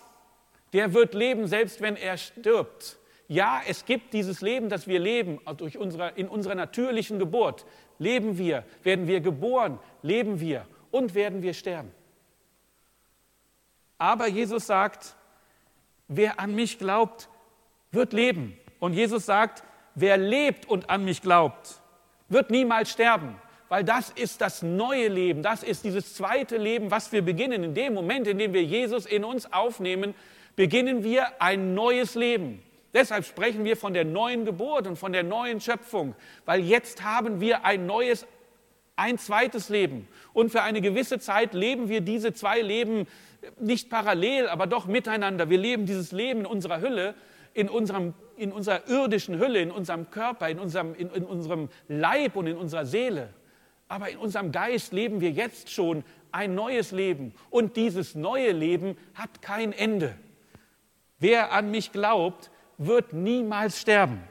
der 0.71 0.93
wird 0.93 1.15
leben, 1.15 1.47
selbst 1.47 1.81
wenn 1.81 1.97
er 1.97 2.15
stirbt. 2.15 2.95
Ja, 3.27 3.61
es 3.67 3.83
gibt 3.83 4.13
dieses 4.13 4.39
Leben, 4.39 4.69
das 4.69 4.87
wir 4.87 4.99
leben 4.99 5.41
durch 5.57 5.77
unsere, 5.77 6.13
in 6.15 6.29
unserer 6.29 6.55
natürlichen 6.55 7.19
Geburt 7.19 7.65
leben 8.03 8.37
wir, 8.37 8.63
werden 8.83 9.07
wir 9.07 9.21
geboren, 9.21 9.79
leben 10.01 10.39
wir 10.39 10.65
und 10.91 11.15
werden 11.15 11.41
wir 11.41 11.53
sterben. 11.53 11.91
Aber 13.97 14.27
Jesus 14.27 14.67
sagt, 14.67 15.15
wer 16.07 16.39
an 16.39 16.53
mich 16.53 16.77
glaubt, 16.77 17.29
wird 17.91 18.13
leben. 18.13 18.57
Und 18.79 18.93
Jesus 18.93 19.25
sagt, 19.25 19.63
wer 19.95 20.17
lebt 20.17 20.67
und 20.67 20.89
an 20.89 21.05
mich 21.05 21.21
glaubt, 21.21 21.81
wird 22.27 22.51
niemals 22.51 22.91
sterben, 22.91 23.35
weil 23.69 23.83
das 23.83 24.09
ist 24.09 24.41
das 24.41 24.61
neue 24.61 25.07
Leben, 25.07 25.41
das 25.41 25.63
ist 25.63 25.83
dieses 25.83 26.15
zweite 26.15 26.57
Leben, 26.57 26.91
was 26.91 27.11
wir 27.11 27.21
beginnen. 27.21 27.63
In 27.63 27.73
dem 27.73 27.93
Moment, 27.93 28.27
in 28.27 28.37
dem 28.37 28.53
wir 28.53 28.63
Jesus 28.63 29.05
in 29.05 29.23
uns 29.23 29.51
aufnehmen, 29.51 30.13
beginnen 30.55 31.03
wir 31.03 31.41
ein 31.41 31.73
neues 31.73 32.15
Leben. 32.15 32.61
Deshalb 32.93 33.25
sprechen 33.25 33.65
wir 33.65 33.75
von 33.75 33.93
der 33.93 34.05
neuen 34.05 34.45
Geburt 34.45 34.87
und 34.87 34.97
von 34.97 35.13
der 35.13 35.23
neuen 35.23 35.59
Schöpfung, 35.59 36.15
weil 36.45 36.61
jetzt 36.61 37.03
haben 37.03 37.41
wir 37.41 37.65
ein 37.65 37.85
neues, 37.85 38.27
ein 38.95 39.17
zweites 39.17 39.69
Leben. 39.69 40.07
Und 40.33 40.51
für 40.51 40.61
eine 40.61 40.81
gewisse 40.81 41.19
Zeit 41.19 41.53
leben 41.53 41.89
wir 41.89 42.01
diese 42.01 42.33
zwei 42.33 42.61
Leben 42.61 43.07
nicht 43.59 43.89
parallel, 43.89 44.47
aber 44.47 44.67
doch 44.67 44.85
miteinander. 44.85 45.49
Wir 45.49 45.57
leben 45.57 45.85
dieses 45.85 46.11
Leben 46.11 46.41
in 46.41 46.45
unserer 46.45 46.81
Hülle, 46.81 47.15
in, 47.53 47.67
unserem, 47.67 48.13
in 48.37 48.51
unserer 48.51 48.87
irdischen 48.87 49.39
Hülle, 49.39 49.59
in 49.59 49.71
unserem 49.71 50.11
Körper, 50.11 50.49
in 50.49 50.59
unserem, 50.59 50.93
in, 50.95 51.09
in 51.11 51.23
unserem 51.23 51.69
Leib 51.87 52.35
und 52.35 52.47
in 52.47 52.57
unserer 52.57 52.85
Seele. 52.85 53.29
Aber 53.87 54.09
in 54.09 54.17
unserem 54.17 54.51
Geist 54.51 54.93
leben 54.93 55.19
wir 55.19 55.31
jetzt 55.31 55.71
schon 55.71 56.03
ein 56.31 56.55
neues 56.55 56.91
Leben. 56.91 57.33
Und 57.49 57.75
dieses 57.75 58.15
neue 58.15 58.51
Leben 58.51 58.97
hat 59.13 59.41
kein 59.41 59.73
Ende. 59.73 60.15
Wer 61.19 61.51
an 61.51 61.71
mich 61.71 61.91
glaubt, 61.91 62.49
wird 62.77 63.13
niemals 63.13 63.79
sterben. 63.79 64.23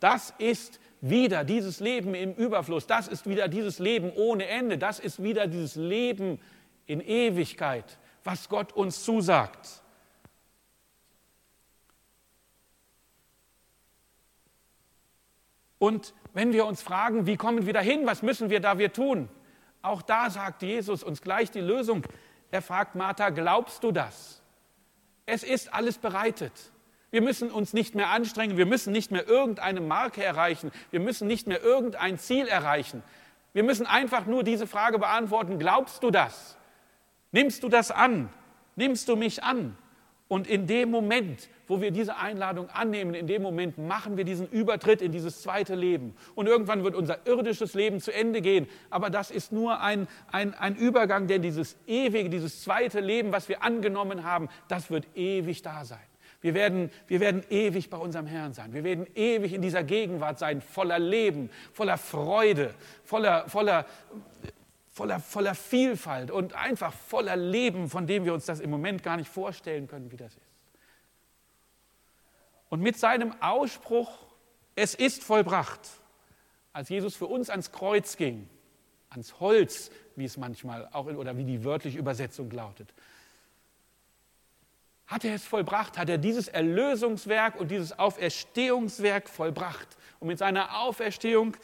Das 0.00 0.32
ist 0.38 0.80
wieder 1.00 1.44
dieses 1.44 1.80
Leben 1.80 2.14
im 2.14 2.34
Überfluss. 2.34 2.86
Das 2.86 3.08
ist 3.08 3.28
wieder 3.28 3.48
dieses 3.48 3.78
Leben 3.78 4.12
ohne 4.14 4.46
Ende. 4.46 4.78
Das 4.78 4.98
ist 4.98 5.22
wieder 5.22 5.46
dieses 5.46 5.76
Leben 5.76 6.40
in 6.86 7.00
Ewigkeit, 7.00 7.98
was 8.24 8.48
Gott 8.48 8.72
uns 8.72 9.04
zusagt. 9.04 9.82
Und 15.78 16.12
wenn 16.34 16.52
wir 16.52 16.66
uns 16.66 16.82
fragen, 16.82 17.26
wie 17.26 17.36
kommen 17.36 17.66
wir 17.66 17.72
dahin, 17.72 18.04
was 18.06 18.22
müssen 18.22 18.50
wir 18.50 18.60
da 18.60 18.78
wir 18.78 18.92
tun? 18.92 19.28
Auch 19.80 20.02
da 20.02 20.28
sagt 20.28 20.62
Jesus 20.62 21.04
uns 21.04 21.22
gleich 21.22 21.50
die 21.50 21.60
Lösung. 21.60 22.02
Er 22.50 22.62
fragt 22.62 22.94
Martha, 22.94 23.30
glaubst 23.30 23.84
du 23.84 23.92
das? 23.92 24.42
Es 25.24 25.44
ist 25.44 25.72
alles 25.72 25.98
bereitet. 25.98 26.52
Wir 27.10 27.22
müssen 27.22 27.50
uns 27.50 27.72
nicht 27.72 27.94
mehr 27.94 28.10
anstrengen, 28.10 28.56
wir 28.56 28.66
müssen 28.66 28.92
nicht 28.92 29.10
mehr 29.10 29.26
irgendeine 29.26 29.80
Marke 29.80 30.22
erreichen, 30.22 30.70
wir 30.90 31.00
müssen 31.00 31.26
nicht 31.26 31.46
mehr 31.46 31.62
irgendein 31.62 32.18
Ziel 32.18 32.46
erreichen. 32.46 33.02
Wir 33.54 33.62
müssen 33.62 33.86
einfach 33.86 34.26
nur 34.26 34.44
diese 34.44 34.66
Frage 34.66 34.98
beantworten, 34.98 35.58
glaubst 35.58 36.02
du 36.02 36.10
das? 36.10 36.56
Nimmst 37.32 37.62
du 37.62 37.68
das 37.68 37.90
an? 37.90 38.28
Nimmst 38.76 39.08
du 39.08 39.16
mich 39.16 39.42
an? 39.42 39.76
Und 40.28 40.46
in 40.46 40.66
dem 40.66 40.90
Moment, 40.90 41.48
wo 41.66 41.80
wir 41.80 41.90
diese 41.90 42.16
Einladung 42.16 42.68
annehmen, 42.68 43.14
in 43.14 43.26
dem 43.26 43.40
Moment 43.40 43.78
machen 43.78 44.18
wir 44.18 44.24
diesen 44.24 44.46
Übertritt 44.46 45.00
in 45.00 45.10
dieses 45.10 45.40
zweite 45.40 45.74
Leben. 45.74 46.14
Und 46.34 46.46
irgendwann 46.46 46.84
wird 46.84 46.94
unser 46.94 47.26
irdisches 47.26 47.72
Leben 47.72 48.00
zu 48.00 48.12
Ende 48.12 48.42
gehen. 48.42 48.68
Aber 48.90 49.08
das 49.08 49.30
ist 49.30 49.52
nur 49.52 49.80
ein, 49.80 50.06
ein, 50.30 50.52
ein 50.54 50.76
Übergang, 50.76 51.26
denn 51.26 51.40
dieses 51.40 51.76
ewige, 51.86 52.28
dieses 52.28 52.62
zweite 52.62 53.00
Leben, 53.00 53.32
was 53.32 53.48
wir 53.48 53.62
angenommen 53.62 54.24
haben, 54.24 54.50
das 54.68 54.90
wird 54.90 55.06
ewig 55.16 55.62
da 55.62 55.86
sein. 55.86 55.98
Wir 56.40 56.54
werden, 56.54 56.90
wir 57.08 57.20
werden 57.20 57.42
ewig 57.50 57.90
bei 57.90 57.96
unserem 57.96 58.26
Herrn 58.26 58.52
sein. 58.52 58.72
Wir 58.72 58.84
werden 58.84 59.06
ewig 59.14 59.52
in 59.52 59.62
dieser 59.62 59.82
Gegenwart 59.82 60.38
sein, 60.38 60.60
voller 60.60 60.98
Leben, 60.98 61.50
voller 61.72 61.98
Freude, 61.98 62.74
voller, 63.04 63.48
voller, 63.48 63.86
voller, 64.92 65.18
voller 65.18 65.54
Vielfalt 65.54 66.30
und 66.30 66.54
einfach 66.54 66.92
voller 66.92 67.36
Leben, 67.36 67.90
von 67.90 68.06
dem 68.06 68.24
wir 68.24 68.34
uns 68.34 68.46
das 68.46 68.60
im 68.60 68.70
Moment 68.70 69.02
gar 69.02 69.16
nicht 69.16 69.28
vorstellen 69.28 69.88
können, 69.88 70.12
wie 70.12 70.16
das 70.16 70.32
ist. 70.32 70.42
Und 72.68 72.82
mit 72.82 72.98
seinem 72.98 73.34
Ausspruch, 73.40 74.10
es 74.76 74.94
ist 74.94 75.24
vollbracht, 75.24 75.80
als 76.72 76.88
Jesus 76.88 77.16
für 77.16 77.26
uns 77.26 77.50
ans 77.50 77.72
Kreuz 77.72 78.16
ging, 78.16 78.48
ans 79.10 79.40
Holz, 79.40 79.90
wie 80.14 80.24
es 80.24 80.36
manchmal 80.36 80.88
auch 80.92 81.06
oder 81.06 81.36
wie 81.36 81.44
die 81.44 81.64
wörtliche 81.64 81.98
Übersetzung 81.98 82.50
lautet, 82.50 82.92
hat 85.08 85.24
er 85.24 85.34
es 85.34 85.44
vollbracht, 85.44 85.98
hat 85.98 86.10
er 86.10 86.18
dieses 86.18 86.48
Erlösungswerk 86.48 87.58
und 87.58 87.70
dieses 87.70 87.98
Auferstehungswerk 87.98 89.28
vollbracht. 89.28 89.96
Und 90.20 90.28
mit 90.28 90.38
seiner 90.38 90.80
Auferstehung 90.80 91.56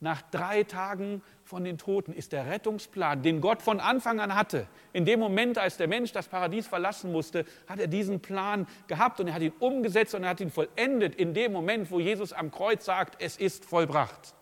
nach 0.00 0.20
drei 0.30 0.64
Tagen 0.64 1.22
von 1.44 1.64
den 1.64 1.78
Toten 1.78 2.12
ist 2.12 2.32
der 2.32 2.46
Rettungsplan, 2.46 3.22
den 3.22 3.40
Gott 3.40 3.62
von 3.62 3.80
Anfang 3.80 4.20
an 4.20 4.34
hatte. 4.34 4.66
In 4.92 5.04
dem 5.04 5.20
Moment, 5.20 5.58
als 5.58 5.76
der 5.76 5.88
Mensch 5.88 6.12
das 6.12 6.28
Paradies 6.28 6.66
verlassen 6.66 7.12
musste, 7.12 7.46
hat 7.66 7.78
er 7.78 7.86
diesen 7.86 8.20
Plan 8.20 8.66
gehabt 8.88 9.20
und 9.20 9.28
er 9.28 9.34
hat 9.34 9.42
ihn 9.42 9.52
umgesetzt 9.58 10.14
und 10.14 10.24
er 10.24 10.30
hat 10.30 10.40
ihn 10.40 10.50
vollendet 10.50 11.14
in 11.14 11.34
dem 11.34 11.52
Moment, 11.52 11.90
wo 11.90 11.98
Jesus 11.98 12.32
am 12.32 12.50
Kreuz 12.50 12.84
sagt, 12.84 13.22
es 13.22 13.36
ist 13.36 13.64
vollbracht. 13.64 14.34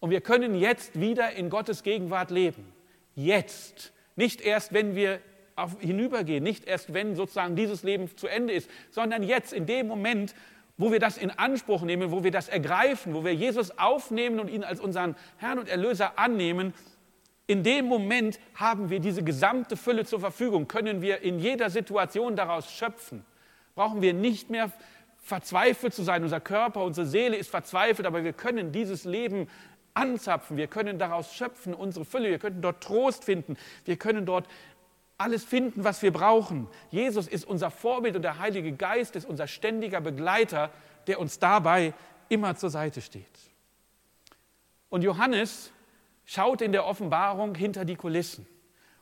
Und 0.00 0.10
wir 0.10 0.20
können 0.20 0.56
jetzt 0.56 0.98
wieder 0.98 1.32
in 1.32 1.48
Gottes 1.48 1.84
Gegenwart 1.84 2.32
leben. 2.32 2.72
Jetzt. 3.14 3.92
Nicht 4.16 4.40
erst, 4.40 4.72
wenn 4.72 4.94
wir 4.94 5.20
auf, 5.56 5.80
hinübergehen, 5.80 6.42
nicht 6.42 6.64
erst, 6.64 6.94
wenn 6.94 7.14
sozusagen 7.14 7.56
dieses 7.56 7.82
Leben 7.82 8.14
zu 8.16 8.26
Ende 8.26 8.52
ist, 8.52 8.70
sondern 8.90 9.22
jetzt, 9.22 9.52
in 9.52 9.66
dem 9.66 9.88
Moment, 9.88 10.34
wo 10.76 10.90
wir 10.90 11.00
das 11.00 11.18
in 11.18 11.30
Anspruch 11.30 11.82
nehmen, 11.82 12.10
wo 12.10 12.24
wir 12.24 12.30
das 12.30 12.48
ergreifen, 12.48 13.14
wo 13.14 13.24
wir 13.24 13.34
Jesus 13.34 13.78
aufnehmen 13.78 14.40
und 14.40 14.48
ihn 14.48 14.64
als 14.64 14.80
unseren 14.80 15.16
Herrn 15.36 15.58
und 15.58 15.68
Erlöser 15.68 16.18
annehmen, 16.18 16.74
in 17.46 17.62
dem 17.62 17.86
Moment 17.86 18.38
haben 18.54 18.88
wir 18.88 19.00
diese 19.00 19.22
gesamte 19.22 19.76
Fülle 19.76 20.04
zur 20.04 20.20
Verfügung, 20.20 20.68
können 20.68 21.02
wir 21.02 21.22
in 21.22 21.38
jeder 21.38 21.70
Situation 21.70 22.36
daraus 22.36 22.72
schöpfen. 22.72 23.24
Brauchen 23.74 24.00
wir 24.00 24.14
nicht 24.14 24.48
mehr 24.48 24.70
verzweifelt 25.22 25.94
zu 25.94 26.02
sein. 26.02 26.22
Unser 26.22 26.40
Körper, 26.40 26.84
unsere 26.84 27.06
Seele 27.06 27.36
ist 27.36 27.50
verzweifelt, 27.50 28.06
aber 28.06 28.24
wir 28.24 28.32
können 28.32 28.72
dieses 28.72 29.04
Leben 29.04 29.48
anzapfen, 29.94 30.56
wir 30.56 30.68
können 30.68 30.98
daraus 30.98 31.34
schöpfen, 31.34 31.74
unsere 31.74 32.04
Fülle, 32.04 32.30
wir 32.30 32.38
können 32.38 32.62
dort 32.62 32.82
Trost 32.82 33.24
finden, 33.24 33.56
wir 33.84 33.96
können 33.96 34.24
dort 34.24 34.46
alles 35.22 35.44
finden, 35.44 35.84
was 35.84 36.02
wir 36.02 36.12
brauchen. 36.12 36.68
Jesus 36.90 37.28
ist 37.28 37.44
unser 37.44 37.70
Vorbild 37.70 38.16
und 38.16 38.22
der 38.22 38.38
Heilige 38.38 38.72
Geist 38.72 39.16
ist 39.16 39.24
unser 39.24 39.46
ständiger 39.46 40.00
Begleiter, 40.00 40.70
der 41.06 41.20
uns 41.20 41.38
dabei 41.38 41.94
immer 42.28 42.56
zur 42.56 42.70
Seite 42.70 43.00
steht. 43.00 43.26
Und 44.90 45.02
Johannes 45.02 45.72
schaut 46.24 46.60
in 46.60 46.72
der 46.72 46.86
Offenbarung 46.86 47.54
hinter 47.54 47.84
die 47.84 47.96
Kulissen 47.96 48.46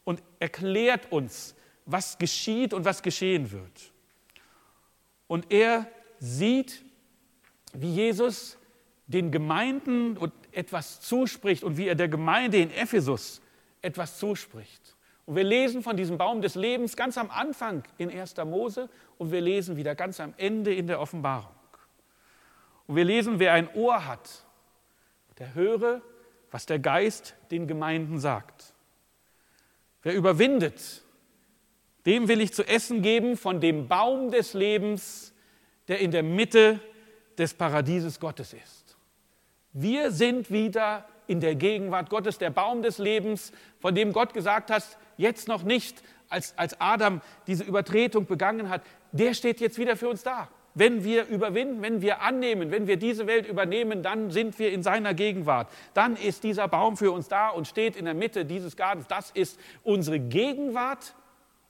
und 0.05 0.23
erklärt 0.39 1.11
uns, 1.11 1.55
was 1.87 2.19
geschieht 2.19 2.75
und 2.75 2.85
was 2.85 3.03
geschehen 3.03 3.51
wird. 3.51 3.93
Und 5.27 5.51
er 5.51 5.87
sieht, 6.19 6.85
wie 7.73 7.95
Jesus 7.95 8.59
den 9.07 9.33
Gemeinden 9.33 10.19
etwas 10.53 11.01
zuspricht 11.01 11.65
und 11.65 11.77
wie 11.77 11.89
er 11.89 11.95
der 11.95 12.09
Gemeinde 12.09 12.59
in 12.59 12.71
Ephesus 12.71 13.41
etwas 13.83 14.19
zuspricht. 14.19 14.97
Und 15.31 15.37
wir 15.37 15.45
lesen 15.45 15.85
von 15.85 15.97
diesem 15.97 16.19
Baum 16.19 16.43
des 16.43 16.57
Lebens 16.57 16.97
ganz 16.97 17.17
am 17.17 17.31
Anfang 17.31 17.85
in 17.99 18.11
1. 18.11 18.35
Mose 18.39 18.89
und 19.17 19.31
wir 19.31 19.41
lesen 19.41 19.77
wieder 19.77 19.95
ganz 19.95 20.19
am 20.19 20.35
Ende 20.37 20.75
in 20.75 20.89
der 20.89 21.01
Offenbarung. 21.01 21.55
Und 22.89 22.97
wir 22.97 23.05
lesen, 23.05 23.39
wer 23.39 23.53
ein 23.53 23.73
Ohr 23.77 24.09
hat, 24.09 24.45
der 25.39 25.55
höre, 25.55 26.03
was 26.51 26.67
der 26.67 26.81
Geist 26.81 27.37
den 27.53 27.69
Gemeinden 27.69 28.19
sagt. 28.19 28.75
Wer 30.03 30.15
überwindet, 30.15 31.05
dem 32.07 32.27
will 32.27 32.41
ich 32.41 32.53
zu 32.53 32.67
essen 32.67 33.01
geben 33.01 33.37
von 33.37 33.61
dem 33.61 33.87
Baum 33.87 34.33
des 34.33 34.53
Lebens, 34.53 35.33
der 35.87 36.01
in 36.01 36.11
der 36.11 36.25
Mitte 36.25 36.81
des 37.39 37.55
Paradieses 37.55 38.19
Gottes 38.19 38.53
ist. 38.53 38.97
Wir 39.75 40.11
sind 40.11 40.51
wieder 40.51 41.09
in 41.31 41.39
der 41.39 41.55
Gegenwart 41.55 42.11
Gottes, 42.11 42.39
der 42.39 42.51
Baum 42.51 42.83
des 42.83 42.99
Lebens, 42.99 43.53
von 43.79 43.95
dem 43.95 44.13
Gott 44.13 44.35
gesagt 44.35 44.69
hat, 44.69 44.83
jetzt 45.17 45.47
noch 45.47 45.63
nicht, 45.63 46.03
als, 46.29 46.59
als 46.59 46.81
Adam 46.81 47.21
diese 47.47 47.63
Übertretung 47.63 48.27
begangen 48.27 48.69
hat, 48.69 48.83
der 49.13 49.33
steht 49.35 49.61
jetzt 49.61 49.79
wieder 49.79 49.97
für 49.97 50.09
uns 50.09 50.25
da. 50.25 50.49
Wenn 50.75 51.05
wir 51.05 51.27
überwinden, 51.27 51.83
wenn 51.83 52.03
wir 52.03 52.21
annehmen, 52.23 52.73
wenn 52.73 52.89
wir 52.89 52.97
diese 52.97 53.29
Welt 53.29 53.47
übernehmen, 53.47 54.03
dann 54.03 54.33
sind 54.33 54.59
wir 54.59 54.73
in 54.73 54.83
seiner 54.83 55.15
Gegenwart. 55.15 55.69
Dann 55.95 56.17
ist 56.17 56.43
dieser 56.43 56.67
Baum 56.67 56.97
für 56.97 57.13
uns 57.13 57.29
da 57.29 57.51
und 57.51 57.69
steht 57.69 57.95
in 57.95 58.07
der 58.07 58.15
Mitte 58.15 58.45
dieses 58.45 58.77
Gartens. 58.77 59.07
Das 59.07 59.31
ist 59.31 59.59
unsere 59.85 60.19
Gegenwart 60.19 61.15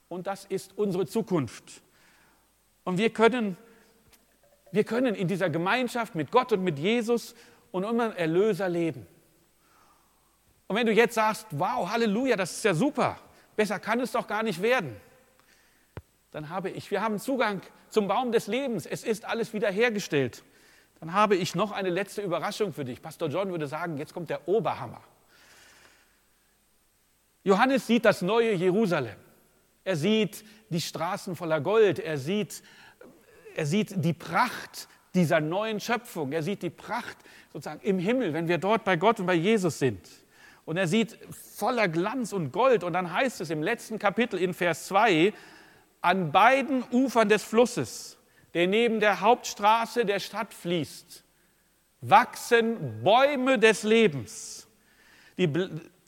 und 0.09 0.25
das 0.25 0.45
ist 0.45 0.75
unsere 0.75 1.05
Zukunft. 1.05 1.83
Und 2.83 2.97
wir 2.97 3.11
können, 3.11 3.57
wir 4.71 4.85
können 4.85 5.13
in 5.13 5.27
dieser 5.27 5.51
Gemeinschaft 5.51 6.15
mit 6.15 6.31
Gott 6.31 6.51
und 6.51 6.63
mit 6.63 6.79
Jesus 6.79 7.35
und 7.71 7.85
unserem 7.85 8.15
Erlöser 8.15 8.69
leben. 8.69 9.07
Und 10.71 10.77
wenn 10.77 10.85
du 10.85 10.93
jetzt 10.93 11.15
sagst, 11.15 11.47
wow, 11.51 11.91
Halleluja, 11.91 12.37
das 12.37 12.53
ist 12.53 12.63
ja 12.63 12.73
super, 12.73 13.17
Besser 13.57 13.77
kann 13.77 13.99
es 13.99 14.13
doch 14.13 14.25
gar 14.25 14.41
nicht 14.41 14.61
werden. 14.61 14.95
Dann 16.31 16.47
habe 16.47 16.69
ich, 16.69 16.89
wir 16.91 17.01
haben 17.01 17.19
Zugang 17.19 17.61
zum 17.89 18.07
Baum 18.07 18.31
des 18.31 18.47
Lebens. 18.47 18.85
Es 18.85 19.03
ist 19.03 19.25
alles 19.25 19.51
wiederhergestellt. 19.51 20.43
Dann 21.01 21.11
habe 21.11 21.35
ich 21.35 21.55
noch 21.55 21.73
eine 21.73 21.89
letzte 21.89 22.21
Überraschung 22.21 22.71
für 22.71 22.85
dich. 22.85 23.01
Pastor 23.01 23.27
John 23.27 23.51
würde 23.51 23.67
sagen, 23.67 23.97
jetzt 23.97 24.13
kommt 24.13 24.29
der 24.29 24.47
Oberhammer. 24.47 25.01
Johannes 27.43 27.85
sieht 27.85 28.05
das 28.05 28.21
neue 28.21 28.53
Jerusalem. 28.53 29.17
Er 29.83 29.97
sieht 29.97 30.45
die 30.69 30.79
Straßen 30.79 31.35
voller 31.35 31.59
Gold. 31.59 31.99
Er 31.99 32.17
sieht, 32.17 32.63
er 33.57 33.65
sieht 33.65 34.05
die 34.05 34.13
Pracht 34.13 34.87
dieser 35.13 35.41
neuen 35.41 35.81
Schöpfung. 35.81 36.31
Er 36.31 36.43
sieht 36.43 36.63
die 36.63 36.69
Pracht 36.69 37.17
sozusagen 37.51 37.81
im 37.81 37.99
Himmel, 37.99 38.33
wenn 38.33 38.47
wir 38.47 38.57
dort 38.57 38.85
bei 38.85 38.95
Gott 38.95 39.19
und 39.19 39.25
bei 39.25 39.33
Jesus 39.33 39.77
sind. 39.77 40.07
Und 40.65 40.77
er 40.77 40.87
sieht 40.87 41.17
voller 41.55 41.87
Glanz 41.87 42.33
und 42.33 42.51
Gold. 42.51 42.83
Und 42.83 42.93
dann 42.93 43.11
heißt 43.11 43.41
es 43.41 43.49
im 43.49 43.63
letzten 43.63 43.99
Kapitel 43.99 44.39
in 44.39 44.53
Vers 44.53 44.87
2, 44.87 45.33
an 46.01 46.31
beiden 46.31 46.83
Ufern 46.91 47.29
des 47.29 47.43
Flusses, 47.43 48.17
der 48.53 48.67
neben 48.67 48.99
der 48.99 49.21
Hauptstraße 49.21 50.05
der 50.05 50.19
Stadt 50.19 50.53
fließt, 50.53 51.23
wachsen 52.01 53.03
Bäume 53.03 53.59
des 53.59 53.83
Lebens. 53.83 54.67
Die, 55.37 55.51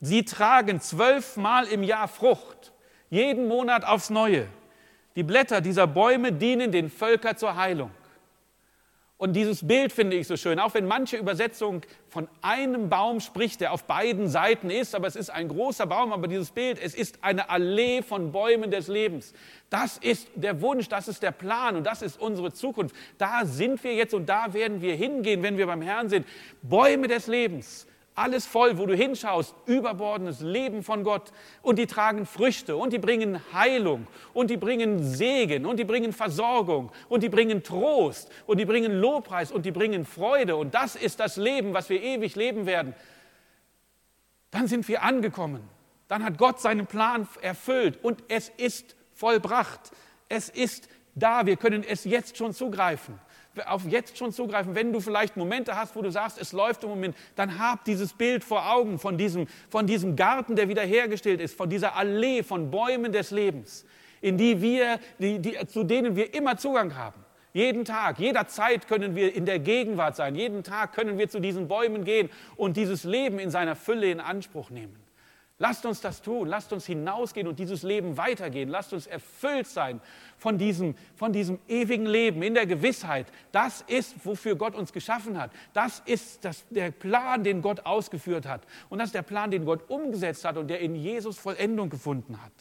sie 0.02 0.26
tragen 0.26 0.82
zwölfmal 0.82 1.68
im 1.68 1.84
Jahr 1.84 2.08
Frucht, 2.08 2.74
jeden 3.10 3.48
Monat 3.48 3.86
aufs 3.86 4.10
Neue. 4.10 4.48
Die 5.16 5.24
Blätter 5.24 5.62
dieser 5.62 5.86
Bäume 5.86 6.32
dienen 6.32 6.72
den 6.72 6.90
Völkern 6.90 7.38
zur 7.38 7.56
Heilung. 7.56 7.92
Und 9.24 9.38
dieses 9.38 9.66
Bild 9.66 9.94
finde 9.94 10.18
ich 10.18 10.28
so 10.28 10.36
schön, 10.36 10.60
auch 10.60 10.74
wenn 10.74 10.86
manche 10.86 11.16
Übersetzung 11.16 11.84
von 12.10 12.28
einem 12.42 12.90
Baum 12.90 13.22
spricht, 13.22 13.62
der 13.62 13.72
auf 13.72 13.86
beiden 13.86 14.28
Seiten 14.28 14.70
ist, 14.70 14.96
aber 14.96 15.08
es 15.08 15.16
ist 15.16 15.30
ein 15.30 15.48
großer 15.48 15.88
Baum, 15.88 16.12
aber 16.12 16.28
dieses 16.28 16.52
Bild, 16.52 16.78
es 16.78 16.94
ist 16.94 17.20
eine 17.22 17.50
Allee 17.50 18.02
von 18.02 18.34
Bäumen 18.34 18.70
des 18.70 18.90
Lebens. 18.90 19.34
Das 19.70 19.98
ist 19.98 20.28
der 20.36 20.60
Wunsch, 20.62 20.90
das 20.90 21.08
ist 21.08 21.24
der 21.24 21.32
Plan 21.32 21.78
und 21.78 21.86
das 21.86 22.02
ist 22.02 22.20
unsere 22.20 22.52
Zukunft. 22.52 22.94
Da 23.18 23.46
sind 23.46 23.82
wir 23.86 23.96
jetzt 23.96 24.14
und 24.14 24.28
da 24.28 24.54
werden 24.54 24.82
wir 24.82 24.94
hingehen, 24.94 25.42
wenn 25.42 25.58
wir 25.58 25.68
beim 25.68 25.82
Herrn 25.82 26.10
sind. 26.10 26.28
Bäume 26.62 27.08
des 27.08 27.28
Lebens. 27.28 27.88
Alles 28.16 28.46
voll, 28.46 28.78
wo 28.78 28.86
du 28.86 28.96
hinschaust, 28.96 29.56
überbordendes 29.66 30.42
Leben 30.42 30.84
von 30.84 31.04
Gott. 31.04 31.32
Und 31.64 31.80
die 31.80 31.88
tragen 31.88 32.28
Früchte 32.28 32.76
und 32.76 32.94
die 32.94 33.00
bringen 33.00 33.42
Heilung 33.54 34.06
und 34.34 34.52
die 34.52 34.58
bringen 34.58 35.04
Segen 35.04 35.66
und 35.66 35.78
die 35.78 35.84
bringen 35.84 36.14
Versorgung 36.14 36.92
und 37.10 37.24
die 37.24 37.30
bringen 37.30 37.64
Trost 37.64 38.30
und 38.46 38.60
die 38.60 38.66
bringen 38.66 38.92
Lobpreis 38.92 39.52
und 39.52 39.66
die 39.66 39.72
bringen 39.72 40.06
Freude. 40.06 40.56
Und 40.56 40.76
das 40.76 40.96
ist 40.96 41.20
das 41.20 41.38
Leben, 41.38 41.74
was 41.74 41.90
wir 41.90 42.04
ewig 42.04 42.36
leben 42.36 42.68
werden. 42.68 42.94
Dann 44.52 44.68
sind 44.68 44.88
wir 44.88 45.02
angekommen. 45.02 45.68
Dann 46.08 46.24
hat 46.24 46.38
Gott 46.38 46.62
seinen 46.62 46.86
Plan 46.86 47.28
erfüllt 47.42 47.98
und 48.04 48.24
es 48.28 48.50
ist 48.50 48.96
vollbracht. 49.16 49.92
Es 50.30 50.50
ist 50.50 50.88
da. 51.16 51.48
Wir 51.48 51.58
können 51.58 51.84
es 51.84 52.04
jetzt 52.04 52.38
schon 52.38 52.54
zugreifen 52.54 53.20
auf 53.66 53.86
jetzt 53.86 54.18
schon 54.18 54.32
zugreifen. 54.32 54.76
Wenn 54.76 54.92
du 54.92 55.00
vielleicht 55.00 55.38
Momente 55.38 55.76
hast, 55.76 55.96
wo 55.96 56.02
du 56.02 56.10
sagst, 56.10 56.40
es 56.40 56.52
läuft 56.52 56.84
im 56.84 56.90
Moment, 56.90 57.16
dann 57.36 57.60
hab 57.60 57.86
dieses 57.86 58.14
Bild 58.14 58.44
vor 58.44 58.72
Augen 58.72 59.00
von 59.00 59.18
diesem, 59.18 59.48
von 59.70 59.88
diesem 59.88 60.16
Garten, 60.16 60.56
der 60.56 60.70
wiederhergestellt 60.70 61.42
ist, 61.42 61.56
von 61.56 61.70
dieser 61.70 61.96
Allee 61.96 62.44
von 62.44 62.72
Bäumen 62.72 63.12
des 63.12 63.32
Lebens. 63.32 63.86
in 64.24 64.38
die 64.38 64.62
wir, 64.62 65.00
die, 65.20 65.40
die, 65.40 65.58
zu 65.68 65.84
denen 65.84 66.16
wir 66.16 66.34
immer 66.34 66.58
Zugang 66.58 66.96
haben. 66.96 67.24
Jeden 67.52 67.86
Tag, 67.86 68.18
jederzeit 68.18 68.88
können 68.88 69.16
wir 69.16 69.36
in 69.36 69.46
der 69.46 69.60
Gegenwart 69.60 70.16
sein. 70.16 70.34
Jeden 70.34 70.64
Tag 70.64 70.94
können 70.94 71.20
wir 71.20 71.30
zu 71.30 71.40
diesen 71.40 71.68
Bäumen 71.68 72.04
gehen 72.04 72.30
und 72.56 72.78
dieses 72.78 73.04
Leben 73.04 73.38
in 73.38 73.52
seiner 73.52 73.76
Fülle 73.76 74.10
in 74.10 74.20
Anspruch 74.20 74.72
nehmen. 74.72 74.96
Lasst 75.60 75.86
uns 75.86 76.02
das 76.02 76.22
tun, 76.22 76.48
lasst 76.48 76.74
uns 76.74 76.86
hinausgehen 76.88 77.48
und 77.48 77.60
dieses 77.60 77.84
Leben 77.84 78.18
weitergehen. 78.18 78.70
Lasst 78.70 78.92
uns 78.92 79.06
erfüllt 79.06 79.68
sein 79.68 80.02
von 80.38 80.58
diesem, 80.58 80.96
von 81.16 81.32
diesem 81.32 81.60
ewigen 81.68 82.08
Leben 82.08 82.42
in 82.42 82.56
der 82.56 82.66
Gewissheit. 82.66 83.28
Das 83.52 83.82
ist, 83.82 84.26
wofür 84.26 84.56
Gott 84.56 84.74
uns 84.74 84.92
geschaffen 84.92 85.40
hat. 85.40 85.52
Das 85.74 86.02
ist 86.06 86.44
das, 86.44 86.66
der 86.70 86.90
Plan, 86.92 87.44
den 87.44 87.62
Gott 87.62 87.86
ausgeführt 87.86 88.48
hat. 88.48 88.66
Und 88.90 88.98
das 88.98 89.10
ist 89.10 89.16
der 89.16 89.22
Plan, 89.22 89.52
den 89.52 89.64
Gott 89.64 89.90
umgesetzt 89.90 90.44
hat 90.44 90.58
und 90.58 90.68
der 90.70 90.80
in 90.80 90.96
Jesus 90.96 91.38
Vollendung 91.38 91.90
gefunden 91.90 92.40
hat. 92.42 92.52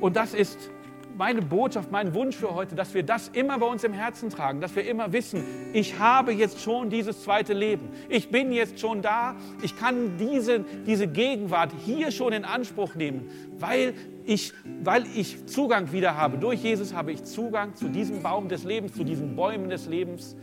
Und 0.00 0.16
das 0.16 0.34
ist 0.34 0.70
meine 1.18 1.42
Botschaft, 1.42 1.90
mein 1.90 2.14
Wunsch 2.14 2.36
für 2.36 2.54
heute, 2.54 2.76
dass 2.76 2.94
wir 2.94 3.02
das 3.02 3.26
immer 3.26 3.58
bei 3.58 3.66
uns 3.66 3.82
im 3.82 3.92
Herzen 3.92 4.30
tragen, 4.30 4.60
dass 4.60 4.76
wir 4.76 4.86
immer 4.88 5.12
wissen, 5.12 5.42
ich 5.72 5.98
habe 5.98 6.32
jetzt 6.32 6.60
schon 6.60 6.90
dieses 6.90 7.24
zweite 7.24 7.54
Leben. 7.54 7.88
Ich 8.08 8.30
bin 8.30 8.52
jetzt 8.52 8.78
schon 8.78 9.02
da. 9.02 9.34
Ich 9.60 9.76
kann 9.76 10.16
diese, 10.16 10.60
diese 10.86 11.08
Gegenwart 11.08 11.72
hier 11.84 12.12
schon 12.12 12.32
in 12.32 12.44
Anspruch 12.44 12.94
nehmen, 12.94 13.28
weil 13.58 13.94
ich, 14.24 14.52
weil 14.84 15.06
ich 15.16 15.44
Zugang 15.46 15.90
wieder 15.90 16.16
habe. 16.16 16.38
Durch 16.38 16.62
Jesus 16.62 16.94
habe 16.94 17.10
ich 17.10 17.24
Zugang 17.24 17.74
zu 17.74 17.88
diesem 17.88 18.22
Baum 18.22 18.48
des 18.48 18.62
Lebens, 18.62 18.94
zu 18.94 19.02
diesen 19.02 19.34
Bäumen 19.34 19.68
des 19.70 19.88
Lebens 19.88 20.36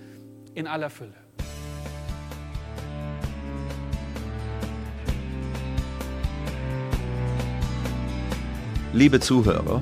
in 0.56 0.68
aller 0.68 0.90
Fülle. 0.90 1.14
Liebe 8.92 9.22
Zuhörer, 9.22 9.82